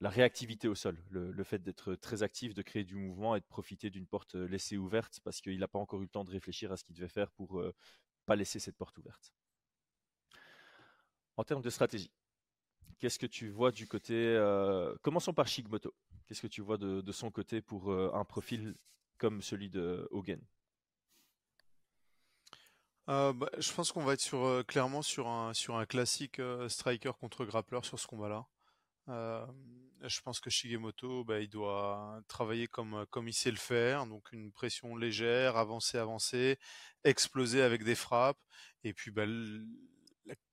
la 0.00 0.10
réactivité 0.10 0.68
au 0.68 0.74
sol, 0.74 1.02
le, 1.10 1.44
fait 1.44 1.62
d'être 1.62 1.94
très 1.94 2.22
actif, 2.22 2.52
de 2.52 2.62
créer 2.62 2.84
du 2.84 2.96
mouvement 2.96 3.34
et 3.34 3.40
de 3.40 3.46
profiter 3.46 3.88
d'une 3.88 4.06
porte 4.06 4.34
laissée 4.34 4.76
ouverte 4.76 5.20
parce 5.24 5.40
qu'il 5.40 5.58
n'a 5.58 5.68
pas 5.68 5.78
encore 5.78 6.00
eu 6.00 6.04
le 6.04 6.10
temps 6.10 6.24
de 6.24 6.30
réfléchir 6.30 6.70
à 6.70 6.76
ce 6.76 6.84
qu'il 6.84 6.94
devait 6.94 7.08
faire 7.08 7.30
pour 7.30 7.62
pas 8.26 8.36
laisser 8.36 8.58
cette 8.58 8.76
porte 8.76 8.98
ouverte. 8.98 9.32
En 11.36 11.44
termes 11.44 11.62
de 11.62 11.70
stratégie, 11.70 12.10
qu'est-ce 12.98 13.18
que 13.18 13.26
tu 13.26 13.48
vois 13.48 13.70
du 13.72 13.86
côté 13.86 14.36
Commençons 15.02 15.32
par 15.32 15.46
Shigmoto. 15.46 15.94
Qu'est-ce 16.26 16.42
que 16.42 16.46
tu 16.48 16.60
vois 16.60 16.76
de, 16.76 17.12
son 17.12 17.30
côté 17.30 17.60
pour 17.60 17.92
euh, 17.92 18.10
un 18.12 18.24
profil 18.24 18.74
comme 19.16 19.42
celui 19.42 19.70
de 19.70 20.08
Hogan? 20.10 20.40
Euh, 23.08 23.32
bah, 23.32 23.48
je 23.58 23.72
pense 23.72 23.92
qu'on 23.92 24.02
va 24.02 24.14
être 24.14 24.20
sur, 24.20 24.44
euh, 24.44 24.64
clairement 24.64 25.02
sur 25.02 25.28
un, 25.28 25.54
sur 25.54 25.76
un 25.76 25.86
classique 25.86 26.40
striker 26.68 27.12
contre 27.20 27.44
grappler 27.44 27.78
sur 27.82 28.00
ce 28.00 28.08
combat-là. 28.08 28.44
Je 29.08 30.20
pense 30.22 30.40
que 30.40 30.50
Shigemoto, 30.50 31.24
bah, 31.24 31.40
il 31.40 31.48
doit 31.48 32.20
travailler 32.28 32.66
comme, 32.68 33.06
comme 33.10 33.28
il 33.28 33.34
sait 33.34 33.50
le 33.50 33.56
faire, 33.56 34.06
donc 34.06 34.30
une 34.32 34.52
pression 34.52 34.96
légère, 34.96 35.56
avancer, 35.56 35.98
avancer, 35.98 36.58
exploser 37.04 37.62
avec 37.62 37.84
des 37.84 37.94
frappes, 37.94 38.40
et 38.84 38.92
puis 38.92 39.10
bah, 39.10 39.26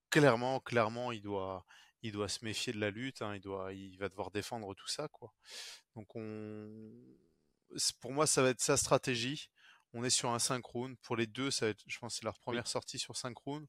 clairement, 0.09 0.59
clairement, 0.59 1.11
il 1.11 1.21
doit, 1.21 1.65
il 2.01 2.11
doit 2.11 2.29
se 2.29 2.45
méfier 2.45 2.73
de 2.73 2.79
la 2.79 2.91
lutte, 2.91 3.21
hein, 3.21 3.35
il 3.35 3.41
doit, 3.41 3.73
il 3.73 3.97
va 3.97 4.09
devoir 4.09 4.31
défendre 4.31 4.73
tout 4.75 4.87
ça, 4.87 5.07
quoi. 5.09 5.33
Donc 5.95 6.15
on, 6.15 6.91
pour 7.99 8.11
moi, 8.11 8.27
ça 8.27 8.41
va 8.41 8.49
être 8.49 8.61
sa 8.61 8.77
stratégie. 8.77 9.49
On 9.93 10.03
est 10.03 10.09
sur 10.09 10.29
un 10.31 10.39
synchrone. 10.39 10.97
Pour 10.97 11.15
les 11.15 11.27
deux, 11.27 11.51
ça 11.51 11.65
va 11.65 11.71
être, 11.71 11.83
je 11.85 11.99
pense, 11.99 12.15
c'est 12.15 12.23
leur 12.23 12.39
première 12.39 12.67
sortie 12.67 12.99
sur 12.99 13.15
synchrone. 13.15 13.67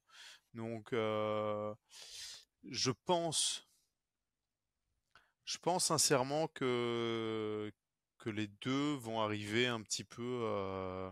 Donc, 0.53 0.93
euh, 0.93 1.73
je 2.69 2.91
pense 2.91 3.67
Je 5.45 5.57
pense 5.57 5.85
sincèrement 5.85 6.47
que 6.49 7.71
que 8.17 8.29
les 8.29 8.47
deux 8.47 8.93
vont 8.95 9.21
arriver 9.21 9.67
un 9.67 9.81
petit 9.81 10.03
peu 10.03 10.21
euh, 10.43 11.11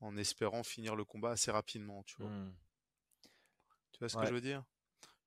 en 0.00 0.16
espérant 0.18 0.64
finir 0.64 0.96
le 0.96 1.04
combat 1.04 1.32
assez 1.32 1.50
rapidement, 1.52 2.02
tu 2.04 2.16
vois. 2.18 2.32
Hmm. 2.32 2.54
Tu 3.92 3.98
vois 4.00 4.08
ce 4.08 4.16
que 4.16 4.26
je 4.26 4.34
veux 4.34 4.40
dire? 4.40 4.64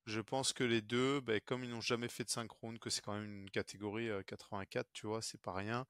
Je 0.06 0.22
pense 0.22 0.54
que 0.54 0.64
les 0.64 0.82
deux, 0.82 1.22
ben, 1.22 1.40
comme 1.46 1.64
ils 1.64 1.70
n'ont 1.72 1.82
jamais 1.82 2.10
fait 2.10 2.24
de 2.26 2.30
synchrone, 2.30 2.80
que 2.80 2.90
c'est 2.90 3.02
quand 3.02 3.14
même 3.14 3.44
une 3.44 3.52
catégorie 3.52 4.10
euh, 4.10 4.24
84, 4.24 4.90
tu 4.94 5.08
vois, 5.08 5.22
c'est 5.22 5.42
pas 5.42 5.54
rien. 5.54 5.86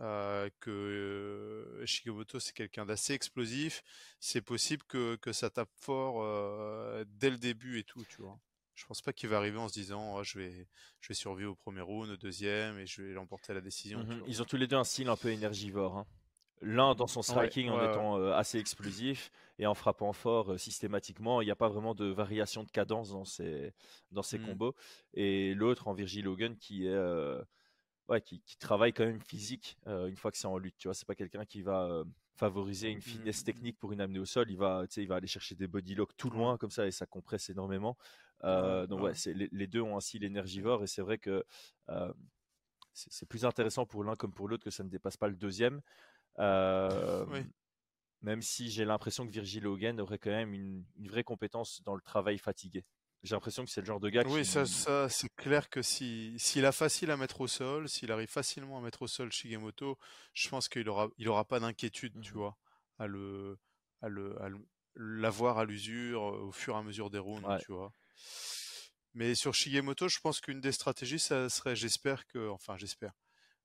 euh, 0.00 0.50
que 0.60 0.70
euh, 0.72 1.86
Shigemoto 1.86 2.40
c'est 2.40 2.54
quelqu'un 2.54 2.86
d'assez 2.86 3.14
explosif, 3.14 3.82
c'est 4.20 4.42
possible 4.42 4.84
que, 4.88 5.16
que 5.16 5.32
ça 5.32 5.50
tape 5.50 5.70
fort 5.76 6.22
euh, 6.22 7.04
dès 7.08 7.30
le 7.30 7.38
début 7.38 7.78
et 7.80 7.84
tout, 7.84 8.04
tu 8.06 8.22
vois. 8.22 8.40
Je 8.76 8.84
pense 8.86 9.00
pas 9.02 9.12
qu'il 9.12 9.28
va 9.28 9.38
arriver 9.38 9.58
en 9.58 9.68
se 9.68 9.72
disant 9.74 10.14
Oh, 10.16 10.22
je 10.22 10.38
vais 10.38 10.68
je 11.00 11.08
vais 11.08 11.14
survivre 11.14 11.52
au 11.52 11.56
premier 11.56 11.80
round, 11.80 12.10
au 12.10 12.16
deuxième 12.16 12.78
et 12.78 12.86
je 12.86 13.02
vais 13.02 13.12
l'emporter 13.14 13.50
à 13.52 13.54
la 13.56 13.60
décision. 13.60 13.98
Mhm. 14.00 14.18
vois. 14.18 14.28
Ils 14.28 14.40
ont 14.42 14.44
tous 14.44 14.56
les 14.56 14.66
deux 14.68 14.76
un 14.76 14.84
style 14.84 15.08
un 15.08 15.16
peu 15.16 15.30
énergivore. 15.30 15.96
hein. 15.96 16.06
L'un 16.62 16.94
dans 16.94 17.06
son 17.06 17.20
striking 17.22 17.68
en 17.68 17.78
ouais, 17.78 17.90
étant 17.90 18.18
euh, 18.18 18.32
assez 18.32 18.58
explosif 18.58 19.30
et 19.58 19.66
en 19.66 19.74
frappant 19.74 20.12
fort 20.14 20.52
euh, 20.52 20.58
systématiquement. 20.58 21.42
Il 21.42 21.44
n'y 21.46 21.50
a 21.50 21.56
pas 21.56 21.68
vraiment 21.68 21.94
de 21.94 22.06
variation 22.06 22.64
de 22.64 22.70
cadence 22.70 23.10
dans 23.10 23.24
ses, 23.26 23.74
dans 24.10 24.22
ses 24.22 24.38
Mm. 24.38 24.46
combos. 24.46 24.74
Et 25.14 25.52
l'autre 25.54 25.88
en 25.88 25.92
Virgil 25.92 26.26
Hogan 26.28 26.56
qui 26.56 26.86
est 26.86 26.90
euh, 26.94 27.42
ouais, 28.08 28.20
qui, 28.22 28.40
qui 28.42 28.56
travaille 28.56 28.92
quand 28.94 29.04
même 29.04 29.20
physique 29.20 29.76
une 29.86 30.16
fois 30.16 30.30
que 30.30 30.38
c'est 30.38 30.46
en 30.46 30.56
lutte. 30.58 30.76
Tu 30.78 30.88
vois, 30.88 30.94
c'est 30.94 31.06
pas 31.06 31.14
quelqu'un 31.14 31.44
qui 31.44 31.60
va 31.62 32.04
favoriser 32.36 32.90
une 32.90 33.00
finesse 33.00 33.42
Mm. 33.42 33.44
technique 33.44 33.78
pour 33.78 33.92
une 33.92 34.00
amener 34.00 34.18
au 34.18 34.24
sol. 34.24 34.50
Il 34.50 34.56
va, 34.58 34.84
il 34.96 35.12
aller 35.12 35.26
chercher 35.26 35.54
des 35.54 35.66
body 35.66 35.94
locks 35.94 36.16
tout 36.16 36.30
loin 36.30 36.56
comme 36.58 36.70
ça 36.70 36.86
et 36.86 36.90
ça 36.90 37.06
compresse 37.06 37.48
énormément. 37.50 37.96
Euh, 38.44 38.86
donc 38.86 39.00
ouais. 39.00 39.12
les, 39.34 39.48
les 39.50 39.66
deux 39.66 39.80
ont 39.80 39.96
un 39.96 40.00
style 40.00 40.22
énergivore 40.24 40.84
et 40.84 40.86
c'est 40.86 41.00
vrai 41.02 41.16
que 41.18 41.44
euh, 41.88 42.12
c'est, 42.92 43.10
c'est 43.12 43.26
plus 43.26 43.44
intéressant 43.44 43.86
pour 43.86 44.04
l'un 44.04 44.14
comme 44.16 44.32
pour 44.32 44.48
l'autre 44.48 44.64
que 44.64 44.70
ça 44.70 44.84
ne 44.84 44.88
dépasse 44.90 45.16
pas 45.16 45.28
le 45.28 45.36
deuxième. 45.36 45.80
Euh, 46.38 47.24
Oui. 47.30 47.40
Même 48.22 48.42
si 48.42 48.70
j'ai 48.70 48.84
l'impression 48.84 49.26
que 49.26 49.30
Virgil 49.30 49.66
Hogan 49.66 50.00
aurait 50.00 50.18
quand 50.18 50.30
même 50.30 50.52
une, 50.54 50.84
une 50.96 51.08
vraie 51.08 51.22
compétence 51.22 51.82
dans 51.84 51.94
le 51.94 52.00
travail 52.00 52.38
fatigué. 52.38 52.84
J'ai 53.22 53.34
l'impression 53.34 53.64
que 53.64 53.70
c'est 53.70 53.80
le 53.82 53.86
genre 53.86 54.00
de 54.00 54.08
gars 54.08 54.24
Oui, 54.24 54.44
qui. 54.44 54.46
ça, 54.46 54.64
ça 54.66 55.08
c'est 55.10 55.28
clair 55.36 55.68
que 55.68 55.82
si 55.82 56.34
s'il 56.38 56.64
a 56.64 56.72
facile 56.72 57.10
à 57.10 57.16
mettre 57.16 57.40
au 57.42 57.46
sol, 57.46 57.88
s'il 57.88 58.10
arrive 58.10 58.28
facilement 58.28 58.78
à 58.78 58.80
mettre 58.80 59.02
au 59.02 59.06
sol 59.06 59.30
Shigemoto, 59.30 59.98
je 60.32 60.48
pense 60.48 60.68
qu'il 60.68 60.88
aura 60.88 61.08
il 61.18 61.28
aura 61.28 61.44
pas 61.46 61.60
d'inquiétude, 61.60 62.16
tu 62.20 62.32
Mhm. 62.32 62.38
vois, 62.38 62.56
à 62.98 63.06
le 63.06 63.58
à 64.00 64.08
le 64.08 64.40
à 64.42 64.48
l'avoir 64.96 65.58
à 65.58 65.64
l'usure 65.66 66.22
euh, 66.34 66.38
au 66.46 66.52
fur 66.52 66.74
et 66.74 66.78
à 66.78 66.82
mesure 66.82 67.10
des 67.10 67.18
rounds, 67.18 67.46
Ouais. 67.46 67.58
tu 67.58 67.72
vois. 67.72 67.92
Mais 69.14 69.34
sur 69.34 69.54
Shigemoto, 69.54 70.08
je 70.08 70.20
pense 70.20 70.40
qu'une 70.40 70.60
des 70.60 70.72
stratégies, 70.72 71.18
ça 71.18 71.48
serait, 71.48 71.74
j'espère 71.76 72.26
que, 72.26 72.48
enfin, 72.50 72.76
j'espère. 72.76 73.12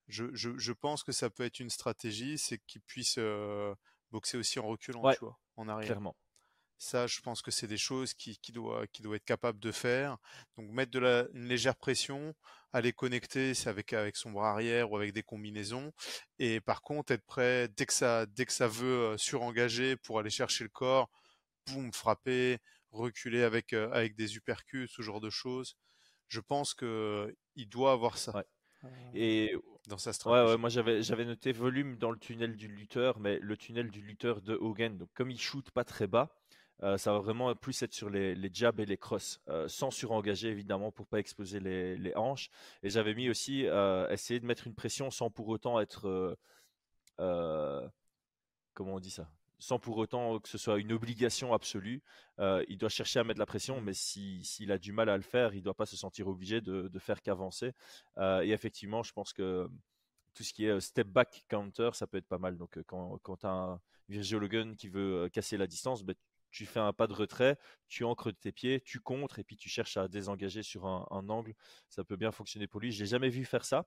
Je, 0.08 0.26
je, 0.34 0.58
je 0.58 0.74
pense 0.74 1.04
que 1.04 1.12
ça 1.14 1.30
peut 1.32 1.44
être 1.46 1.60
une 1.60 1.70
stratégie, 1.72 2.38
c'est 2.40 2.60
qu'il 2.68 2.82
puisse 2.82 3.16
euh, 3.20 3.76
boxer 4.12 4.38
aussi 4.38 4.60
en 4.60 4.68
reculant, 4.68 5.08
Ouais, 5.08 5.18
tu 5.18 5.20
vois, 5.22 5.40
en 5.58 5.68
arrière. 5.70 6.02
Clairement. 6.02 6.16
Ça, 6.84 7.06
je 7.06 7.20
pense 7.22 7.44
que 7.44 7.52
c'est 7.52 7.68
des 7.68 7.78
choses 7.78 8.14
qui, 8.16 8.40
qui 8.40 8.52
doit, 8.52 8.88
qui 8.88 9.04
doit 9.04 9.16
être 9.18 9.26
capable 9.26 9.60
de 9.60 9.72
faire. 9.72 10.18
Donc 10.58 10.70
mettre 10.72 10.92
de 10.92 10.98
la, 11.00 11.28
une 11.34 11.46
légère 11.48 11.76
pression, 11.76 12.34
aller 12.74 12.92
connecter 12.92 13.54
c'est 13.54 13.70
avec, 13.70 13.94
avec 13.94 14.16
son 14.16 14.32
bras 14.32 14.52
arrière 14.52 14.92
ou 14.92 14.96
avec 14.98 15.14
des 15.14 15.22
combinaisons. 15.24 15.92
Et 16.40 16.60
par 16.60 16.82
contre, 16.82 17.14
être 17.14 17.26
prêt 17.26 17.68
dès 17.70 17.86
que 17.86 17.94
ça, 17.94 18.26
dès 18.26 18.46
que 18.48 18.54
ça 18.54 18.68
veut 18.68 19.14
euh, 19.14 19.18
surengager 19.18 19.96
pour 19.96 20.18
aller 20.20 20.32
chercher 20.32 20.64
le 20.64 20.72
corps, 20.72 21.10
boum, 21.68 21.94
frapper, 21.94 22.60
reculer 22.92 23.44
avec, 23.44 23.74
euh, 23.74 23.92
avec 23.92 24.16
des 24.16 24.36
uppercuts, 24.38 24.88
ce 24.90 25.02
genre 25.04 25.22
de 25.22 25.30
choses. 25.32 25.76
Je 26.30 26.42
pense 26.42 26.74
que 26.76 27.36
il 27.56 27.70
doit 27.70 27.94
avoir 27.94 28.18
ça 28.18 28.38
Ouais. 28.84 29.14
Et 29.14 29.56
dans 29.88 29.98
sa 30.00 30.14
Ouais, 30.26 30.44
stratégie. 30.44 30.46
ouais, 30.46 30.58
moi 30.58 30.70
j'avais 30.70 31.04
j'avais 31.04 31.26
noté 31.26 31.52
volume 31.52 31.98
dans 31.98 32.12
le 32.12 32.20
tunnel 32.20 32.56
du 32.56 32.68
lutteur, 32.68 33.20
mais 33.20 33.40
le 33.40 33.58
tunnel 33.58 33.90
du 33.92 34.02
lutteur 34.02 34.42
de 34.42 34.56
Hogan, 34.56 34.98
donc 34.98 35.10
comme 35.14 35.32
il 35.32 35.40
shoot 35.40 35.70
pas 35.72 35.84
très 35.84 36.08
bas, 36.08 36.41
euh, 36.84 36.98
ça 36.98 37.12
va 37.14 37.20
vraiment 37.20 37.54
plus 37.56 37.82
être 37.84 37.94
sur 37.94 38.10
les, 38.10 38.34
les 38.34 38.50
jabs 38.52 38.80
et 38.80 38.86
les 38.86 38.98
crosses, 38.98 39.40
euh, 39.50 39.68
sans 39.68 39.92
surengager 39.92 40.50
évidemment 40.50 40.92
pour 40.92 41.06
pas 41.06 41.20
exploser 41.20 41.60
les, 41.60 42.14
hanches. 42.16 42.50
Et 42.84 42.90
j'avais 42.90 43.14
mis 43.14 43.30
aussi 43.30 43.66
euh, 43.68 44.10
essayer 44.10 44.40
de 44.40 44.46
mettre 44.46 44.68
une 44.68 44.76
pression 44.76 45.12
sans 45.12 45.30
pour 45.30 45.48
autant 45.50 45.80
être, 45.80 46.38
comment 47.18 48.96
on 48.96 49.00
dit 49.00 49.12
ça? 49.12 49.30
Sans 49.60 49.78
pour 49.78 49.98
autant 49.98 50.40
que 50.40 50.50
ce 50.50 50.58
soit 50.58 50.80
une 50.80 50.92
obligation 50.92 51.54
absolue. 51.54 52.02
Il 52.40 52.78
doit 52.80 52.90
chercher 52.90 53.20
à 53.20 53.24
mettre 53.24 53.40
la 53.40 53.46
pression, 53.46 53.80
mais 53.80 53.94
si, 53.94 54.44
s'il 54.44 54.72
a 54.72 54.80
du 54.80 54.92
mal 54.92 55.08
à 55.10 55.18
le 55.18 55.24
faire, 55.24 55.54
il 55.54 55.62
doit 55.62 55.76
pas 55.76 55.86
se 55.86 55.96
sentir 55.96 56.28
obligé 56.28 56.62
de, 56.62 57.00
faire 57.00 57.22
qu'avancer. 57.22 57.74
Et 58.20 58.52
effectivement, 58.52 59.04
je 59.04 59.14
pense 59.14 59.34
que 59.34 59.70
tout 60.34 60.44
ce 60.44 60.52
qui 60.54 60.66
est 60.66 60.80
step 60.80 61.08
back 61.08 61.46
counter, 61.48 61.92
ça 61.94 62.08
peut 62.08 62.18
être 62.18 62.28
pas 62.28 62.40
mal. 62.40 62.58
Donc, 62.58 62.80
quand, 62.88 63.38
tu 63.40 63.46
as 63.46 63.52
un 63.52 63.80
Virgil 64.10 64.44
Hogan 64.44 64.76
qui 64.76 64.90
veut 64.90 65.30
casser 65.30 65.58
la 65.58 65.68
distance, 65.68 66.04
ben, 66.04 66.16
tu 66.52 66.66
fais 66.66 66.80
un 66.80 66.94
pas 66.94 67.08
de 67.08 67.14
retrait, 67.14 67.58
tu 67.88 68.04
ancres 68.04 68.32
tes 68.34 68.52
pieds, 68.52 68.82
tu 68.82 69.00
contres 69.00 69.40
et 69.40 69.44
puis 69.44 69.58
tu 69.58 69.70
cherches 69.70 69.98
à 69.98 70.08
désengager 70.08 70.64
sur 70.64 70.86
un, 70.86 71.08
un 71.12 71.30
angle. 71.30 71.54
Ça 71.90 72.04
peut 72.04 72.18
bien 72.18 72.32
fonctionner 72.32 72.68
pour 72.68 72.80
lui. 72.80 72.92
Je 72.92 73.00
l'ai 73.02 73.10
jamais 73.10 73.30
vu 73.30 73.46
faire 73.46 73.66
ça. 73.66 73.86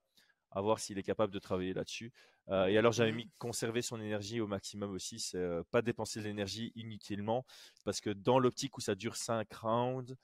À 0.50 0.60
voir 0.60 0.78
s'il 0.78 0.98
est 0.98 1.02
capable 1.02 1.32
de 1.32 1.40
travailler 1.40 1.74
là-dessus. 1.74 2.12
Euh, 2.48 2.66
et 2.66 2.78
alors, 2.78 2.92
j'avais 2.92 3.10
mis 3.10 3.28
conserver 3.38 3.82
son 3.82 4.00
énergie 4.00 4.40
au 4.40 4.46
maximum 4.46 4.92
aussi. 4.92 5.18
C'est 5.18 5.36
euh, 5.36 5.64
pas 5.72 5.82
dépenser 5.82 6.20
de 6.20 6.26
l'énergie 6.26 6.70
inutilement. 6.76 7.44
Parce 7.84 8.00
que 8.00 8.10
dans 8.10 8.38
l'optique 8.38 8.78
où 8.78 8.80
ça 8.80 8.94
dure 8.94 9.16
5 9.16 9.52
rounds, 9.52 10.14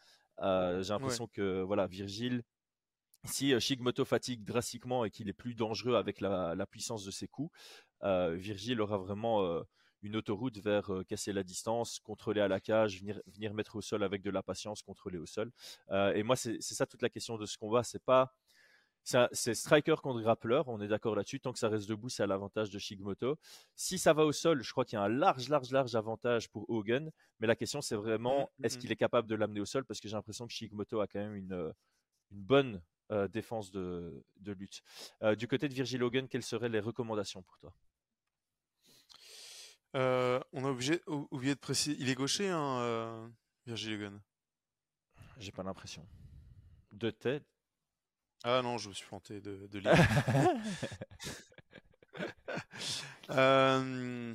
euh, 0.41 0.83
j'ai 0.85 0.93
l'impression 0.93 1.27
que 1.27 1.63
voilà, 1.63 1.89
Virgil, 1.89 2.43
si 3.25 3.59
Shigmoto 3.59 4.05
fatigue 4.05 4.45
drastiquement 4.45 5.05
et 5.05 5.11
qu'il 5.11 5.29
est 5.29 5.35
plus 5.35 5.57
dangereux 5.57 5.97
avec 5.97 6.21
la, 6.21 6.55
la 6.55 6.67
puissance 6.67 7.05
de 7.05 7.11
ses 7.11 7.27
coups, 7.27 7.51
euh, 8.05 8.37
Virgil 8.37 8.81
aura 8.81 8.99
vraiment 8.99 9.63
une 10.03 10.17
autoroute 10.17 10.59
vers 10.59 10.93
euh, 10.93 11.05
casser 11.05 11.33
la 11.33 11.43
distance, 11.43 12.01
contrôler 12.01 12.41
à 12.41 12.49
la 12.49 12.61
cage, 12.61 13.01
venir, 13.01 13.21
venir 13.27 13.55
mettre 13.55 13.77
au 13.77 13.81
sol 13.81 14.03
avec 14.03 14.23
de 14.23 14.31
la 14.31 14.43
patience, 14.43 14.83
contrôler 14.83 15.19
au 15.19 15.27
sol. 15.27 15.51
Euh, 15.91 16.13
et 16.15 16.23
moi, 16.23 16.37
c'est 16.37 16.61
ça 16.61 16.87
toute 16.87 17.03
la 17.03 17.11
question 17.11 17.37
de 17.39 17.47
ce 17.47 17.59
combat. 17.59 17.83
C'est 17.83 18.03
pas 18.03 18.33
c'est 19.33 19.55
striker 19.55 19.97
contre 20.03 20.21
grappleur, 20.21 20.69
on 20.69 20.81
est 20.81 20.89
d'accord 20.89 21.17
là-dessus. 21.17 21.41
Tant 21.41 21.53
que 21.53 21.59
ça 21.59 21.69
reste 21.69 21.89
debout, 21.89 22.09
c'est 22.09 22.23
à 22.23 22.27
l'avantage 22.27 22.71
de 22.71 22.79
Shigmoto. 22.79 23.39
Si 23.75 23.99
ça 23.99 24.13
va 24.13 24.25
au 24.25 24.33
sol, 24.33 24.63
je 24.63 24.71
crois 24.71 24.85
qu'il 24.85 24.97
y 24.97 25.01
a 25.01 25.05
un 25.05 25.09
large, 25.09 25.49
large, 25.49 25.71
large 25.71 25.95
avantage 25.95 26.49
pour 26.51 26.69
Hogan. 26.69 27.11
Mais 27.41 27.47
la 27.47 27.57
question, 27.57 27.81
c'est 27.81 27.97
vraiment, 27.97 28.51
Mhm, 28.59 28.65
est-ce 28.65 28.77
mhm. 28.77 28.81
qu'il 28.83 28.93
est 28.93 28.97
capable 28.97 29.29
de 29.29 29.35
l'amener 29.35 29.61
au 29.61 29.65
sol? 29.65 29.85
Parce 29.85 30.01
que 30.01 30.09
j'ai 30.09 30.17
l'impression 30.17 30.47
que 30.47 30.53
Shigmoto 30.53 31.01
a 31.01 31.07
quand 31.07 31.19
même 31.19 31.35
une, 31.35 31.53
euh, 31.53 31.73
une 32.31 32.43
bonne 32.43 32.83
euh, 33.11 33.27
défense 33.27 33.71
de, 33.71 34.23
de 34.37 34.53
lutte. 34.53 34.83
Euh, 35.23 35.35
du 35.35 35.49
côté 35.49 35.69
de 35.69 35.75
Virgil 35.75 36.03
Hogan, 36.03 36.29
quelles 36.29 36.43
seraient 36.45 36.69
les 36.69 36.81
recommandations 36.81 37.43
pour 37.43 37.59
toi? 37.59 37.75
Euh, 39.97 40.41
on 40.53 40.65
a 40.65 40.69
obligé, 40.69 41.01
ou- 41.07 41.27
oublié 41.31 41.55
de 41.55 41.61
préciser. 41.61 41.97
Il 42.01 42.09
est 42.09 42.15
gaucher, 42.15 42.49
hein, 42.49 42.79
euh, 42.81 43.29
Virgil 43.67 43.95
Hogan. 43.95 44.21
J'ai 45.39 45.53
pas 45.53 45.63
l'impression. 45.63 46.07
De 46.93 47.11
tête 47.11 47.45
Ah 48.45 48.63
non, 48.63 48.79
je 48.79 48.89
me 48.89 48.95
suis 48.95 49.07
planté 49.07 49.41
de, 49.41 49.67
de. 49.69 49.81
Euh, 53.31 54.35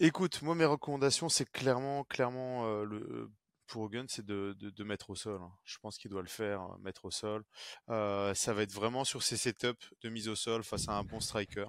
écoute, 0.00 0.40
moi 0.42 0.54
mes 0.54 0.64
recommandations, 0.64 1.28
c'est 1.28 1.50
clairement, 1.50 2.04
clairement 2.04 2.66
euh, 2.66 2.84
le 2.84 3.30
pour 3.66 3.82
Hogan, 3.82 4.06
c'est 4.08 4.24
de, 4.24 4.56
de, 4.58 4.70
de 4.70 4.84
mettre 4.84 5.10
au 5.10 5.14
sol. 5.14 5.42
hein. 5.42 5.52
Je 5.64 5.76
pense 5.76 5.98
qu'il 5.98 6.10
doit 6.10 6.22
le 6.22 6.28
faire, 6.28 6.78
mettre 6.78 7.04
au 7.04 7.10
sol. 7.10 7.44
Ça 7.88 8.54
va 8.54 8.62
être 8.62 8.72
vraiment 8.72 9.04
sur 9.04 9.22
ses 9.22 9.36
setups 9.36 9.90
de 10.00 10.08
mise 10.08 10.28
au 10.28 10.34
sol 10.34 10.64
face 10.64 10.88
à 10.88 10.92
un 10.92 11.04
bon 11.04 11.20
striker. 11.20 11.66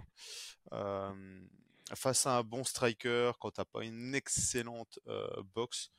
Euh, 0.71 1.41
face 1.95 2.25
à 2.25 2.37
un 2.37 2.43
bon 2.43 2.63
striker, 2.63 3.31
quand 3.39 3.51
t'as 3.51 3.65
pas 3.65 3.83
une 3.83 4.15
excellente 4.15 4.99
euh, 5.07 5.27
boxe, 5.55 5.91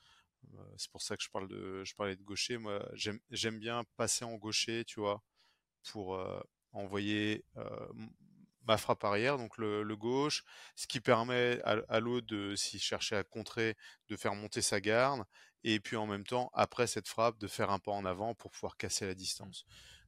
euh, 0.55 0.75
c'est 0.77 0.91
pour 0.91 1.03
ça 1.03 1.17
que 1.17 1.23
je 1.23 1.31
parle 1.31 1.49
de, 1.49 1.85
je 1.85 1.95
parlais 1.95 2.17
de 2.17 2.23
gaucher. 2.23 2.59
Moi, 2.59 2.85
j'aime, 2.95 3.59
bien 3.59 3.85
passer 3.97 4.25
en 4.25 4.37
gaucher, 4.37 4.85
tu 4.85 5.01
vois, 5.01 5.23
pour 5.91 6.17
euh, 6.17 6.41
envoyer 6.73 7.45
euh, 7.57 7.89
ma 8.67 8.77
frappe 8.77 9.05
arrière, 9.05 9.39
donc 9.39 9.59
le, 9.59 9.83
le 9.83 9.97
gauche, 9.97 10.45
ce 10.77 10.87
qui 10.87 11.01
permet 11.01 11.61
à, 11.65 11.79
à 11.89 12.01
l'autre 12.01 12.27
de, 12.27 12.55
s'il 12.57 12.81
cherchait 12.81 13.17
à 13.17 13.25
contrer, 13.25 13.77
de 14.09 14.17
faire 14.17 14.35
monter 14.35 14.63
sa 14.63 14.81
garde, 14.81 15.25
et 15.65 15.81
puis 15.81 15.97
en 15.97 16.07
même 16.07 16.25
temps, 16.25 16.51
après 16.55 16.87
cette 16.87 17.09
frappe, 17.09 17.39
de 17.39 17.49
faire 17.49 17.71
un 17.71 17.79
pas 17.79 17.93
en 17.93 18.05
avant 18.05 18.35
pour 18.35 18.51
pouvoir 18.51 18.77
casser 18.77 19.07
la 19.07 19.15
distance. 19.15 19.65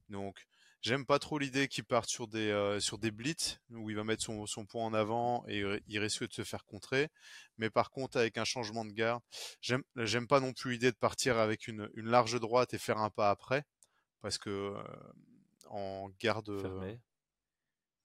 Donc, 0.09 0.47
j'aime 0.83 1.05
pas 1.05 1.19
trop 1.19 1.39
l'idée 1.39 1.67
qu'il 1.67 1.85
parte 1.85 2.09
sur 2.09 2.27
des 2.27 2.49
euh, 2.51 2.79
sur 2.79 2.99
des 2.99 3.11
blitz 3.11 3.59
où 3.71 3.89
il 3.89 3.95
va 3.95 4.03
mettre 4.03 4.23
son, 4.23 4.45
son 4.45 4.65
poids 4.65 4.83
en 4.83 4.93
avant 4.93 5.43
et 5.47 5.59
il- 5.59 5.81
il 5.87 5.99
risque 5.99 6.27
de 6.27 6.33
se 6.33 6.43
faire 6.43 6.65
contrer. 6.65 7.09
Mais 7.57 7.69
par 7.71 7.91
contre, 7.91 8.17
avec 8.17 8.37
un 8.37 8.45
changement 8.45 8.85
de 8.85 8.91
garde, 8.93 9.23
j'aime 9.61 9.83
j'aime 9.97 10.27
pas 10.27 10.39
non 10.41 10.53
plus 10.53 10.73
l'idée 10.73 10.91
de 10.91 10.97
partir 10.97 11.37
avec 11.39 11.67
une, 11.67 11.89
une 11.95 12.07
large 12.07 12.39
droite 12.39 12.73
et 12.75 12.79
faire 12.79 12.99
un 12.99 13.09
pas 13.09 13.31
après, 13.31 13.63
parce 14.21 14.37
que 14.39 14.49
euh, 14.49 14.83
en 15.69 16.09
garde 16.19 16.49
euh, 16.49 16.61
fermée. 16.61 16.99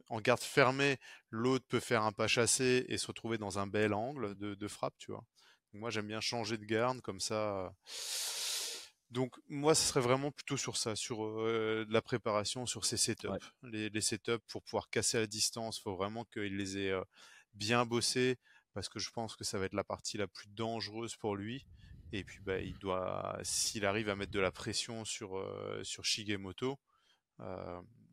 en 0.09 0.21
garde 0.21 0.41
fermée, 0.41 0.99
l'autre 1.31 1.67
peut 1.69 1.81
faire 1.81 2.03
un 2.03 2.13
pas 2.13 2.29
chassé 2.29 2.85
et 2.89 2.97
se 2.99 3.07
retrouver 3.07 3.39
dans 3.39 3.59
un 3.59 3.67
bel 3.67 3.93
angle 3.93 4.35
de, 4.37 4.55
de 4.55 4.69
frappe, 4.69 4.95
tu 4.99 5.11
vois. 5.11 5.25
Donc 5.73 5.81
moi, 5.81 5.91
j'aime 5.91 6.07
bien 6.09 6.21
changer 6.21 6.57
de 6.57 6.65
garde, 6.65 7.01
comme 7.03 7.21
ça, 7.21 7.75
Donc 9.11 9.35
moi, 9.49 9.75
ce 9.75 9.87
serait 9.87 10.00
vraiment 10.00 10.31
plutôt 10.31 10.57
sur 10.57 10.77
ça, 10.77 10.95
sur 10.95 11.38
la 11.41 12.03
préparation, 12.03 12.67
sur 12.67 12.85
ces 12.85 12.97
setups. 12.97 13.29
Les, 13.62 13.88
les, 13.88 14.00
setups 14.00 14.45
pour 14.49 14.62
pouvoir 14.62 14.91
casser 14.91 15.19
la 15.19 15.27
distance, 15.27 15.79
il 15.79 15.83
faut 15.83 15.97
vraiment 15.97 16.25
qu'il 16.27 16.57
les 16.57 16.79
ait 16.79 16.95
bien 17.55 17.87
bossés 17.87 18.37
parce 18.75 18.88
que 18.88 18.99
je 18.99 19.11
pense 19.11 19.35
que 19.35 19.45
ça 19.45 19.59
va 19.59 19.65
être 19.65 19.75
la 19.75 19.85
partie 19.85 20.19
la 20.19 20.29
plus 20.29 20.49
dangereuse 20.49 21.17
pour 21.17 21.37
lui. 21.37 21.67
Et 22.12 22.23
puis 22.23 22.41
bah, 22.41 22.59
il 22.61 22.79
doit, 22.79 23.38
s'il 23.43 23.87
arrive 23.87 24.09
à 24.09 24.17
mettre 24.17 24.33
de 24.33 24.41
la 24.41 24.53
pression 24.53 25.05
sur 25.05 25.43
sur 25.83 26.05
Shigemoto, 26.05 26.79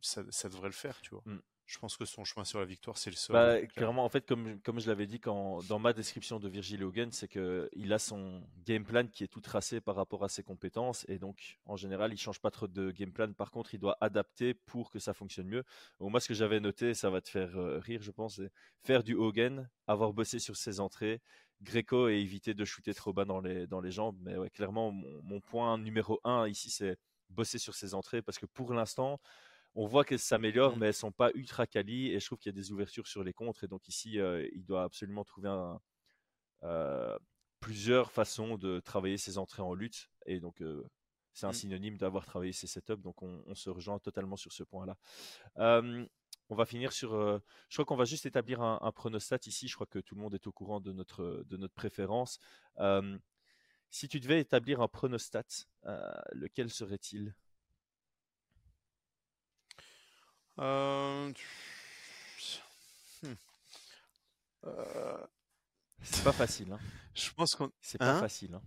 ça, 0.00 0.24
ça, 0.30 0.48
devrait 0.48 0.68
le 0.68 0.74
faire, 0.74 1.00
tu 1.02 1.10
vois. 1.10 1.22
Mmh 1.26 1.40
je 1.66 1.78
pense 1.78 1.96
que 1.96 2.04
son 2.04 2.24
chemin 2.24 2.44
sur 2.44 2.60
la 2.60 2.64
victoire, 2.64 2.96
c'est 2.96 3.10
le 3.10 3.16
seul. 3.16 3.34
Bah, 3.34 3.66
clairement, 3.66 4.04
en 4.04 4.08
fait, 4.08 4.24
comme, 4.24 4.60
comme 4.60 4.78
je 4.78 4.86
l'avais 4.86 5.06
dit 5.06 5.18
quand, 5.18 5.62
dans 5.68 5.80
ma 5.80 5.92
description 5.92 6.38
de 6.38 6.48
Virgil 6.48 6.82
Hogan, 6.84 7.10
c'est 7.10 7.26
qu'il 7.26 7.92
a 7.92 7.98
son 7.98 8.42
game 8.64 8.84
plan 8.84 9.06
qui 9.06 9.24
est 9.24 9.28
tout 9.28 9.40
tracé 9.40 9.80
par 9.80 9.96
rapport 9.96 10.22
à 10.22 10.28
ses 10.28 10.44
compétences. 10.44 11.04
Et 11.08 11.18
donc, 11.18 11.58
en 11.66 11.74
général, 11.74 12.12
il 12.12 12.18
change 12.18 12.40
pas 12.40 12.52
trop 12.52 12.68
de 12.68 12.92
game 12.92 13.12
plan. 13.12 13.32
Par 13.32 13.50
contre, 13.50 13.74
il 13.74 13.78
doit 13.78 13.98
adapter 14.00 14.54
pour 14.54 14.90
que 14.92 15.00
ça 15.00 15.12
fonctionne 15.12 15.48
mieux. 15.48 15.64
moi, 15.98 16.20
ce 16.20 16.28
que 16.28 16.34
j'avais 16.34 16.60
noté, 16.60 16.94
ça 16.94 17.10
va 17.10 17.20
te 17.20 17.28
faire 17.28 17.56
euh, 17.56 17.78
rire, 17.78 18.00
je 18.00 18.12
pense, 18.12 18.36
c'est 18.36 18.50
faire 18.84 19.02
du 19.02 19.14
Hogan, 19.14 19.68
avoir 19.88 20.12
bossé 20.12 20.38
sur 20.38 20.56
ses 20.56 20.78
entrées, 20.78 21.20
Greco 21.62 22.08
et 22.08 22.14
éviter 22.14 22.54
de 22.54 22.64
shooter 22.64 22.94
trop 22.94 23.12
bas 23.12 23.24
dans 23.24 23.40
les, 23.40 23.66
dans 23.66 23.80
les 23.80 23.90
jambes. 23.90 24.16
Mais 24.22 24.36
ouais, 24.36 24.50
clairement, 24.50 24.92
mon, 24.92 25.20
mon 25.24 25.40
point 25.40 25.78
numéro 25.78 26.20
un 26.22 26.46
ici, 26.46 26.70
c'est 26.70 26.96
bosser 27.30 27.58
sur 27.58 27.74
ses 27.74 27.94
entrées 27.94 28.22
parce 28.22 28.38
que 28.38 28.46
pour 28.46 28.72
l'instant, 28.72 29.20
on 29.76 29.86
voit 29.86 30.04
qu'elles 30.04 30.18
s'améliorent, 30.18 30.76
mais 30.78 30.86
elles 30.86 30.94
sont 30.94 31.12
pas 31.12 31.30
ultra 31.34 31.66
quali. 31.66 32.10
Et 32.10 32.18
je 32.18 32.26
trouve 32.26 32.38
qu'il 32.38 32.48
y 32.50 32.56
a 32.56 32.60
des 32.60 32.72
ouvertures 32.72 33.06
sur 33.06 33.22
les 33.22 33.34
contres. 33.34 33.62
Et 33.62 33.68
donc 33.68 33.86
ici, 33.88 34.18
euh, 34.18 34.48
il 34.54 34.64
doit 34.64 34.82
absolument 34.82 35.22
trouver 35.22 35.54
euh, 36.62 37.16
plusieurs 37.60 38.10
façons 38.10 38.56
de 38.56 38.80
travailler 38.80 39.18
ses 39.18 39.36
entrées 39.36 39.62
en 39.62 39.74
lutte. 39.74 40.08
Et 40.24 40.40
donc, 40.40 40.62
euh, 40.62 40.82
c'est 41.34 41.44
un 41.44 41.50
mmh. 41.50 41.54
synonyme 41.54 41.98
d'avoir 41.98 42.24
travaillé 42.24 42.52
ses 42.52 42.66
setups. 42.66 42.96
Donc, 42.96 43.22
on, 43.22 43.54
se 43.54 43.68
rejoint 43.68 43.98
totalement 43.98 44.36
sur 44.36 44.50
ce 44.50 44.62
point-là. 44.62 44.96
on 46.48 46.54
va 46.54 46.64
finir 46.64 46.92
sur. 46.92 47.10
je 47.68 47.76
crois 47.76 47.84
qu'on 47.84 47.96
va 47.96 48.06
juste 48.06 48.24
établir 48.24 48.62
un, 48.62 48.78
un, 48.80 48.92
pronostat 48.92 49.40
ici. 49.44 49.68
Je 49.68 49.74
crois 49.74 49.86
que 49.86 49.98
tout 49.98 50.14
le 50.14 50.22
monde 50.22 50.34
est 50.34 50.46
au 50.46 50.52
courant 50.52 50.80
de 50.80 50.92
notre, 50.92 51.44
de 51.46 51.56
notre 51.58 51.74
préférence. 51.74 52.38
si 53.90 54.08
tu 54.08 54.20
devais 54.20 54.40
établir 54.40 54.80
un 54.80 54.88
pronostat, 54.88 55.44
lequel 56.32 56.70
serait-il? 56.70 57.34
Euh, 60.58 61.32
hmm. 63.22 63.34
euh... 64.64 65.26
C'est 66.02 66.24
pas 66.24 66.32
facile. 66.32 66.72
Hein. 66.72 66.80
Je 67.14 67.30
pense 67.32 67.54
qu'on. 67.54 67.70
C'est 67.80 67.98
pas 67.98 68.16
hein 68.16 68.20
facile. 68.20 68.54
Hein. 68.54 68.62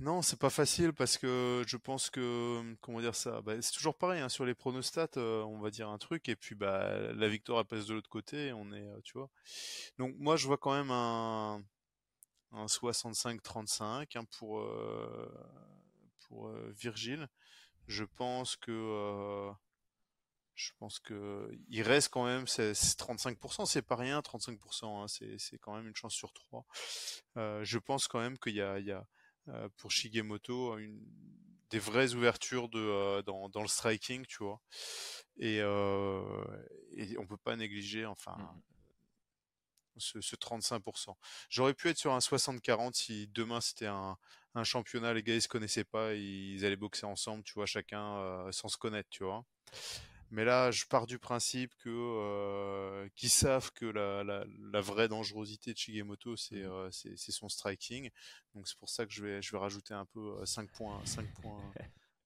Non, 0.00 0.22
c'est 0.22 0.38
pas 0.38 0.50
facile 0.50 0.92
parce 0.92 1.16
que 1.18 1.64
je 1.66 1.76
pense 1.76 2.10
que 2.10 2.76
comment 2.80 3.00
dire 3.00 3.14
ça, 3.14 3.40
bah, 3.40 3.60
c'est 3.60 3.72
toujours 3.72 3.96
pareil 3.96 4.22
sur 4.28 4.44
les 4.44 4.54
pronostats, 4.54 5.08
euh, 5.16 5.42
on 5.42 5.58
va 5.58 5.70
dire 5.70 5.88
un 5.88 5.98
truc 5.98 6.28
et 6.28 6.36
puis 6.36 6.54
bah 6.54 7.12
la 7.14 7.28
victoire 7.28 7.60
elle 7.60 7.66
passe 7.66 7.86
de 7.86 7.94
l'autre 7.94 8.10
côté, 8.10 8.52
on 8.52 8.72
est, 8.72 8.86
euh, 8.86 9.00
tu 9.02 9.14
vois. 9.14 9.30
Donc 9.98 10.14
moi 10.18 10.36
je 10.36 10.46
vois 10.46 10.58
quand 10.58 10.72
même 10.72 10.90
un, 10.90 11.62
un 12.52 12.66
65-35 12.66 14.18
hein, 14.18 14.24
pour 14.38 14.60
euh, 14.60 15.32
pour 16.28 16.50
Virgile 16.76 17.28
je 17.88 18.04
pense 18.04 18.56
que 18.56 18.70
euh, 18.70 19.50
je 20.54 20.72
pense 20.78 20.98
que 21.00 21.50
il 21.68 21.82
reste 21.82 22.10
quand 22.10 22.24
même 22.24 22.46
c'est 22.46 22.72
35%, 22.72 23.66
c'est 23.66 23.82
pas 23.82 23.96
rien, 23.96 24.20
35%, 24.20 25.02
hein, 25.02 25.06
c'est 25.08 25.58
quand 25.58 25.74
même 25.74 25.88
une 25.88 25.96
chance 25.96 26.14
sur 26.14 26.32
trois. 26.32 26.66
Euh, 27.36 27.64
je 27.64 27.78
pense 27.78 28.06
quand 28.06 28.20
même 28.20 28.38
qu'il 28.38 28.54
y 28.54 28.62
a, 28.62 28.78
il 28.78 28.86
y 28.86 28.92
a 28.92 29.06
euh, 29.48 29.68
pour 29.78 29.90
Shigemoto 29.90 30.78
une, 30.78 31.00
des 31.70 31.78
vraies 31.78 32.14
ouvertures 32.14 32.68
de 32.68 33.22
dans, 33.22 33.48
dans 33.48 33.62
le 33.62 33.68
striking, 33.68 34.24
tu 34.26 34.38
vois, 34.42 34.60
et, 35.38 35.56
et 35.58 37.18
on 37.18 37.26
peut 37.26 37.36
pas 37.36 37.56
négliger, 37.56 38.06
enfin. 38.06 38.36
Mmh. 38.36 38.62
Ce, 39.98 40.20
ce, 40.20 40.36
35%. 40.36 41.14
J'aurais 41.50 41.74
pu 41.74 41.88
être 41.88 41.98
sur 41.98 42.12
un 42.12 42.18
60-40 42.18 42.94
si 42.94 43.28
demain 43.28 43.60
c'était 43.60 43.86
un, 43.86 44.16
un 44.54 44.64
championnat, 44.64 45.14
les 45.14 45.22
gars 45.22 45.34
ils 45.34 45.42
se 45.42 45.48
connaissaient 45.48 45.84
pas, 45.84 46.14
ils 46.14 46.64
allaient 46.64 46.76
boxer 46.76 47.06
ensemble, 47.06 47.44
tu 47.44 47.54
vois, 47.54 47.66
chacun 47.66 48.18
euh, 48.18 48.52
sans 48.52 48.68
se 48.68 48.76
connaître, 48.76 49.08
tu 49.10 49.24
vois. 49.24 49.44
Mais 50.30 50.44
là, 50.44 50.70
je 50.70 50.84
pars 50.84 51.06
du 51.06 51.18
principe 51.18 51.74
que 51.78 51.88
euh, 51.88 53.08
qu'ils 53.16 53.30
savent 53.30 53.72
que 53.72 53.86
la, 53.86 54.22
la, 54.24 54.44
la, 54.72 54.80
vraie 54.82 55.08
dangerosité 55.08 55.72
de 55.72 55.78
Shigemoto, 55.78 56.36
c'est 56.36 56.64
mmh. 56.64 56.90
euh, 56.90 56.90
son 57.16 57.48
striking. 57.48 58.10
Donc 58.54 58.68
c'est 58.68 58.76
pour 58.78 58.90
ça 58.90 59.06
que 59.06 59.12
je 59.12 59.24
vais 59.24 59.40
je 59.40 59.52
vais 59.52 59.58
rajouter 59.58 59.94
un 59.94 60.04
peu 60.04 60.44
5 60.44 60.70
points 60.72 61.00
5 61.06 61.26
points 61.40 61.72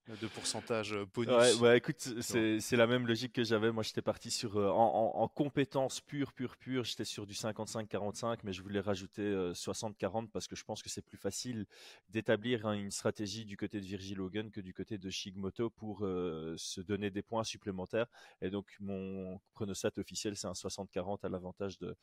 de 0.09 0.27
pourcentage 0.27 0.93
euh, 0.95 1.07
bonus. 1.15 1.31
Ouais, 1.33 1.55
ouais 1.55 1.79
écoute, 1.79 1.97
c'est 1.99 2.77
la 2.77 2.87
même 2.87 3.07
logique 3.07 3.33
que 3.33 3.45
j'avais. 3.45 3.71
Moi, 3.71 3.83
j'étais 3.83 4.03
parti 4.03 4.31
sur 4.31 4.57
euh, 4.57 4.69
en, 4.69 5.13
en, 5.15 5.29
compétences 5.29 6.01
pures, 6.01 6.33
pures, 6.33 6.57
pures. 6.57 6.85
J'étais 6.85 7.05
sur 7.05 7.27
du 7.27 7.35
55-45, 7.35 8.41
mais 8.43 8.53
je 8.53 8.63
voulais 8.63 8.81
rajouter 8.81 9.23
60-40 9.53 10.25
euh, 10.25 10.27
parce 10.33 10.49
que 10.49 10.57
je 10.57 10.65
pense 10.65 10.83
que 10.83 10.89
c'est 10.89 11.03
plus 11.03 11.19
facile 11.19 11.67
d'établir 12.09 12.71
une 12.71 12.91
stratégie 12.91 13.45
du 13.45 13.57
côté 13.57 13.81
de 13.81 13.87
Virgil 13.87 14.21
Hogan 14.21 14.51
que 14.51 14.61
du 14.61 14.75
côté 14.75 14.99
de 14.99 15.09
Shigmoto 15.09 15.71
pour 15.71 16.01
se 16.01 16.81
donner 16.81 17.11
des 17.11 17.23
points 17.23 17.45
supplémentaires. 17.45 18.07
Et 18.41 18.51
donc, 18.51 18.77
mon 18.81 19.41
pronostat 19.53 19.93
officiel, 19.99 20.37
c'est 20.37 20.49
un 20.49 20.53
60-40 20.53 21.25
à 21.25 21.29
l'avantage 21.29 21.79
de, 21.79 21.97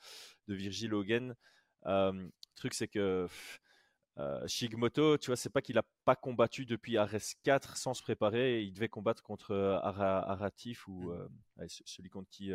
de 0.48 0.54
Virgil 0.54 0.94
Hogan. 0.94 1.36
le 1.86 2.32
truc, 2.56 2.74
c'est 2.74 2.88
que 2.88 3.28
euh, 4.20 4.46
Shigmoto, 4.48 5.18
tu 5.18 5.28
vois, 5.28 5.38
c'est 5.38 5.50
pas 5.50 5.62
qu'il 5.62 5.78
a 5.78 5.84
pas 6.04 6.16
combattu 6.16 6.66
depuis 6.66 6.98
Ares 6.98 7.36
4 7.44 7.78
sans 7.78 7.94
se 7.94 8.02
préparer. 8.02 8.62
Il 8.64 8.74
devait 8.74 8.90
combattre 8.90 9.24
contre 9.24 9.52
euh, 9.52 9.80
Aratif 9.80 10.88
ou 10.88 11.12
mmh. 11.12 11.30
euh, 11.62 11.68
celui 11.86 12.10
contre 12.10 12.30
qui 12.30 12.52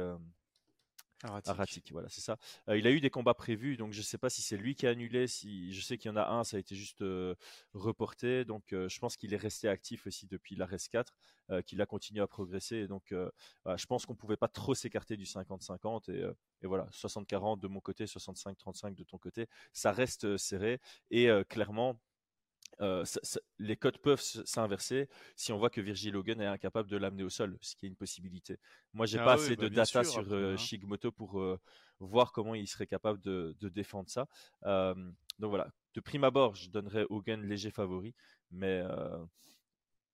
Aratik. 1.24 1.90
voilà, 1.92 2.08
c'est 2.08 2.20
ça. 2.20 2.36
Euh, 2.68 2.78
il 2.78 2.86
a 2.86 2.90
eu 2.90 3.00
des 3.00 3.10
combats 3.10 3.34
prévus, 3.34 3.76
donc 3.76 3.92
je 3.92 3.98
ne 3.98 4.04
sais 4.04 4.18
pas 4.18 4.30
si 4.30 4.42
c'est 4.42 4.56
lui 4.56 4.74
qui 4.74 4.86
a 4.86 4.90
annulé. 4.90 5.26
Si 5.26 5.72
je 5.72 5.80
sais 5.80 5.96
qu'il 5.98 6.10
y 6.10 6.12
en 6.12 6.16
a 6.16 6.26
un, 6.28 6.44
ça 6.44 6.56
a 6.56 6.60
été 6.60 6.74
juste 6.74 7.02
euh, 7.02 7.34
reporté. 7.72 8.44
Donc 8.44 8.72
euh, 8.72 8.88
je 8.88 8.98
pense 8.98 9.16
qu'il 9.16 9.32
est 9.32 9.38
resté 9.38 9.68
actif 9.68 10.06
aussi 10.06 10.26
depuis 10.26 10.56
la 10.56 10.66
4, 10.66 11.12
qu'il 11.66 11.80
a 11.80 11.86
continué 11.86 12.20
à 12.20 12.26
progresser. 12.26 12.88
donc 12.88 13.12
je 13.12 13.86
pense 13.86 14.06
qu'on 14.06 14.14
pouvait 14.16 14.36
pas 14.36 14.48
trop 14.48 14.74
s'écarter 14.74 15.16
du 15.16 15.24
50-50 15.24 16.10
et, 16.10 16.24
et, 16.62 16.66
voilà, 16.66 16.86
60-40 16.90 17.60
de 17.60 17.68
mon 17.68 17.80
côté, 17.80 18.06
65-35 18.06 18.94
de 18.94 19.04
ton 19.04 19.18
côté, 19.18 19.46
ça 19.72 19.92
reste 19.92 20.36
serré 20.36 20.80
et 21.10 21.28
clairement 21.48 22.00
euh, 22.80 23.04
les 23.58 23.76
codes 23.76 23.98
peuvent 23.98 24.20
s'inverser 24.20 25.08
si 25.36 25.52
on 25.52 25.58
voit 25.58 25.70
que 25.70 25.80
Virgil 25.80 26.16
Hogan 26.16 26.40
est 26.40 26.46
incapable 26.46 26.90
de 26.90 26.96
l'amener 26.96 27.22
au 27.22 27.30
sol, 27.30 27.56
ce 27.60 27.76
qui 27.76 27.86
est 27.86 27.88
une 27.88 27.96
possibilité. 27.96 28.58
Moi, 28.92 29.06
j'ai 29.06 29.18
ah 29.18 29.24
pas 29.24 29.32
assez 29.34 29.56
bah, 29.56 29.64
de 29.64 29.68
data 29.68 30.04
sur 30.04 30.24
euh, 30.32 30.56
Shigmoto 30.56 31.12
pour 31.12 31.40
euh, 31.40 31.60
voir 32.00 32.32
comment 32.32 32.54
il 32.54 32.66
serait 32.66 32.86
capable 32.86 33.20
de, 33.20 33.54
défendre 33.60 34.08
ça. 34.08 34.26
donc 34.62 35.50
voilà, 35.50 35.68
de 35.94 36.00
prime 36.00 36.24
abord, 36.24 36.54
je 36.54 36.70
donnerais 36.70 37.06
Hogan 37.10 37.42
léger 37.42 37.70
favori, 37.70 38.14
mais 38.50 38.82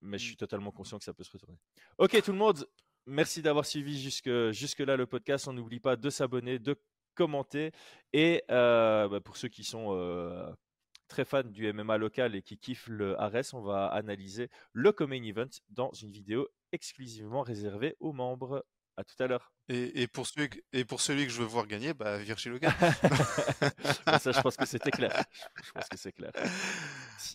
mais 0.02 0.16
je 0.16 0.24
suis 0.24 0.32
mmh. 0.32 0.36
totalement 0.36 0.72
conscient 0.72 0.98
que 0.98 1.04
ça 1.04 1.12
peut 1.12 1.24
se 1.24 1.30
retourner. 1.30 1.58
Ok, 1.98 2.22
tout 2.22 2.32
le 2.32 2.38
monde, 2.38 2.66
merci 3.04 3.42
d'avoir 3.42 3.66
suivi 3.66 4.00
jusque 4.00 4.30
jusque 4.50 4.80
là 4.80 4.96
le 4.96 5.06
podcast. 5.06 5.46
On 5.46 5.52
n'oublie 5.52 5.80
pas 5.80 5.96
de 5.96 6.08
s'abonner, 6.08 6.58
de 6.58 6.74
commenter 7.14 7.72
et 8.14 8.42
bah, 8.48 9.20
pour 9.22 9.36
ceux 9.36 9.48
qui 9.48 9.64
sont 9.64 10.56
très 11.10 11.26
fan 11.26 11.50
du 11.50 11.70
MMA 11.70 11.98
local 11.98 12.34
et 12.34 12.40
qui 12.40 12.56
kiffe 12.56 12.86
le 12.88 13.20
Ares, 13.20 13.52
on 13.52 13.60
va 13.60 13.86
analyser 13.88 14.48
le 14.72 14.92
Common 14.92 15.22
Event 15.22 15.50
dans 15.68 15.92
une 15.92 16.10
vidéo 16.10 16.48
exclusivement 16.72 17.42
réservée 17.42 17.96
aux 18.00 18.14
membres. 18.14 18.64
À 18.96 19.04
tout 19.04 19.22
à 19.22 19.26
l'heure. 19.26 19.52
Et, 19.68 20.06
pour 20.08 20.26
celui, 20.26 20.50
et 20.74 20.84
pour 20.84 21.00
celui 21.00 21.24
que 21.24 21.32
je 21.32 21.40
veux 21.40 21.46
voir 21.46 21.66
gagner, 21.66 21.94
bah, 21.94 22.18
Virgil 22.18 22.52
Logan. 22.52 22.72
ça, 24.20 24.32
je 24.32 24.40
pense 24.42 24.56
que 24.56 24.66
c'était 24.66 24.90
clair. 24.90 25.24
Je 25.64 25.70
pense 25.72 25.88
que 25.88 25.96
c'est 25.96 26.12
clair. 26.12 26.32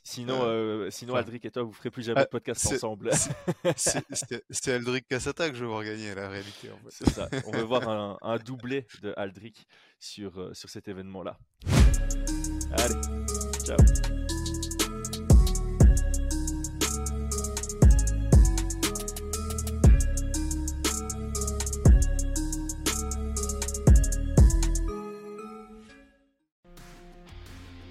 Sinon, 0.03 0.41
euh, 0.43 0.91
sinon 0.91 1.15
Aldric 1.15 1.43
et 1.45 1.49
toi, 1.51 1.63
vous 1.63 1.71
ferez 1.71 1.89
plus 1.89 2.03
jamais 2.03 2.21
de 2.21 2.29
podcast 2.29 2.67
ensemble. 2.71 3.09
C'est 3.75 4.73
Aldric 4.73 5.07
Cassata 5.07 5.49
que 5.49 5.55
je 5.55 5.63
veux 5.63 5.69
voir 5.69 5.83
gagner, 5.83 6.13
la 6.13 6.29
réalité. 6.29 6.69
En 6.69 6.77
C'est 6.89 7.09
ça. 7.09 7.29
On 7.47 7.51
veut 7.51 7.63
voir 7.63 7.89
un, 7.89 8.17
un 8.21 8.37
doublé 8.37 8.85
de 9.01 9.13
Aldric 9.17 9.65
sur, 9.97 10.39
euh, 10.39 10.53
sur 10.53 10.69
cet 10.69 10.87
événement-là. 10.87 11.39
Allez. 12.77 13.34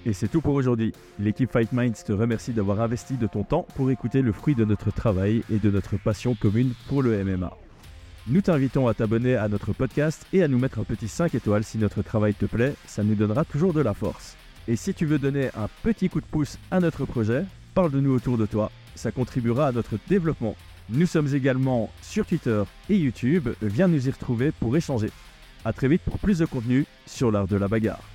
Et 0.07 0.13
c'est 0.13 0.27
tout 0.27 0.39
pour 0.39 0.53
aujourd'hui. 0.53 0.93
L'équipe 1.19 1.51
Fight 1.51 1.73
Minds 1.73 2.03
te 2.05 2.13
remercie 2.13 2.53
d'avoir 2.53 2.79
investi 2.79 3.15
de 3.15 3.25
ton 3.25 3.43
temps 3.43 3.65
pour 3.75 3.89
écouter 3.89 4.21
le 4.21 4.31
fruit 4.31 4.53
de 4.53 4.63
notre 4.63 4.91
travail 4.91 5.43
et 5.51 5.57
de 5.57 5.71
notre 5.71 5.97
passion 5.97 6.35
commune 6.35 6.73
pour 6.87 7.01
le 7.01 7.23
MMA. 7.23 7.51
Nous 8.27 8.41
t'invitons 8.41 8.87
à 8.87 8.93
t'abonner 8.93 9.35
à 9.35 9.47
notre 9.47 9.73
podcast 9.73 10.25
et 10.31 10.43
à 10.43 10.47
nous 10.47 10.59
mettre 10.59 10.79
un 10.79 10.83
petit 10.83 11.07
5 11.07 11.33
étoiles 11.33 11.63
si 11.63 11.79
notre 11.79 12.03
travail 12.03 12.33
te 12.35 12.45
plaît, 12.45 12.75
ça 12.85 13.03
nous 13.03 13.15
donnera 13.15 13.45
toujours 13.45 13.73
de 13.73 13.81
la 13.81 13.93
force. 13.93 14.35
Et 14.67 14.75
si 14.75 14.93
tu 14.93 15.05
veux 15.05 15.19
donner 15.19 15.49
un 15.55 15.69
petit 15.83 16.09
coup 16.09 16.19
de 16.19 16.25
pouce 16.25 16.57
à 16.71 16.79
notre 16.79 17.05
projet, 17.05 17.45
parle 17.75 17.91
de 17.91 17.99
nous 17.99 18.13
autour 18.15 18.37
de 18.37 18.47
toi, 18.47 18.71
ça 18.95 19.11
contribuera 19.11 19.67
à 19.67 19.71
notre 19.71 19.97
développement. 20.07 20.55
Nous 20.89 21.05
sommes 21.05 21.33
également 21.33 21.91
sur 22.01 22.25
Twitter 22.25 22.63
et 22.89 22.95
YouTube, 22.95 23.49
viens 23.61 23.87
nous 23.87 24.07
y 24.07 24.11
retrouver 24.11 24.51
pour 24.51 24.75
échanger. 24.75 25.09
A 25.65 25.73
très 25.73 25.87
vite 25.87 26.01
pour 26.01 26.17
plus 26.17 26.39
de 26.39 26.45
contenu 26.45 26.85
sur 27.05 27.31
l'art 27.31 27.47
de 27.47 27.57
la 27.57 27.67
bagarre. 27.67 28.14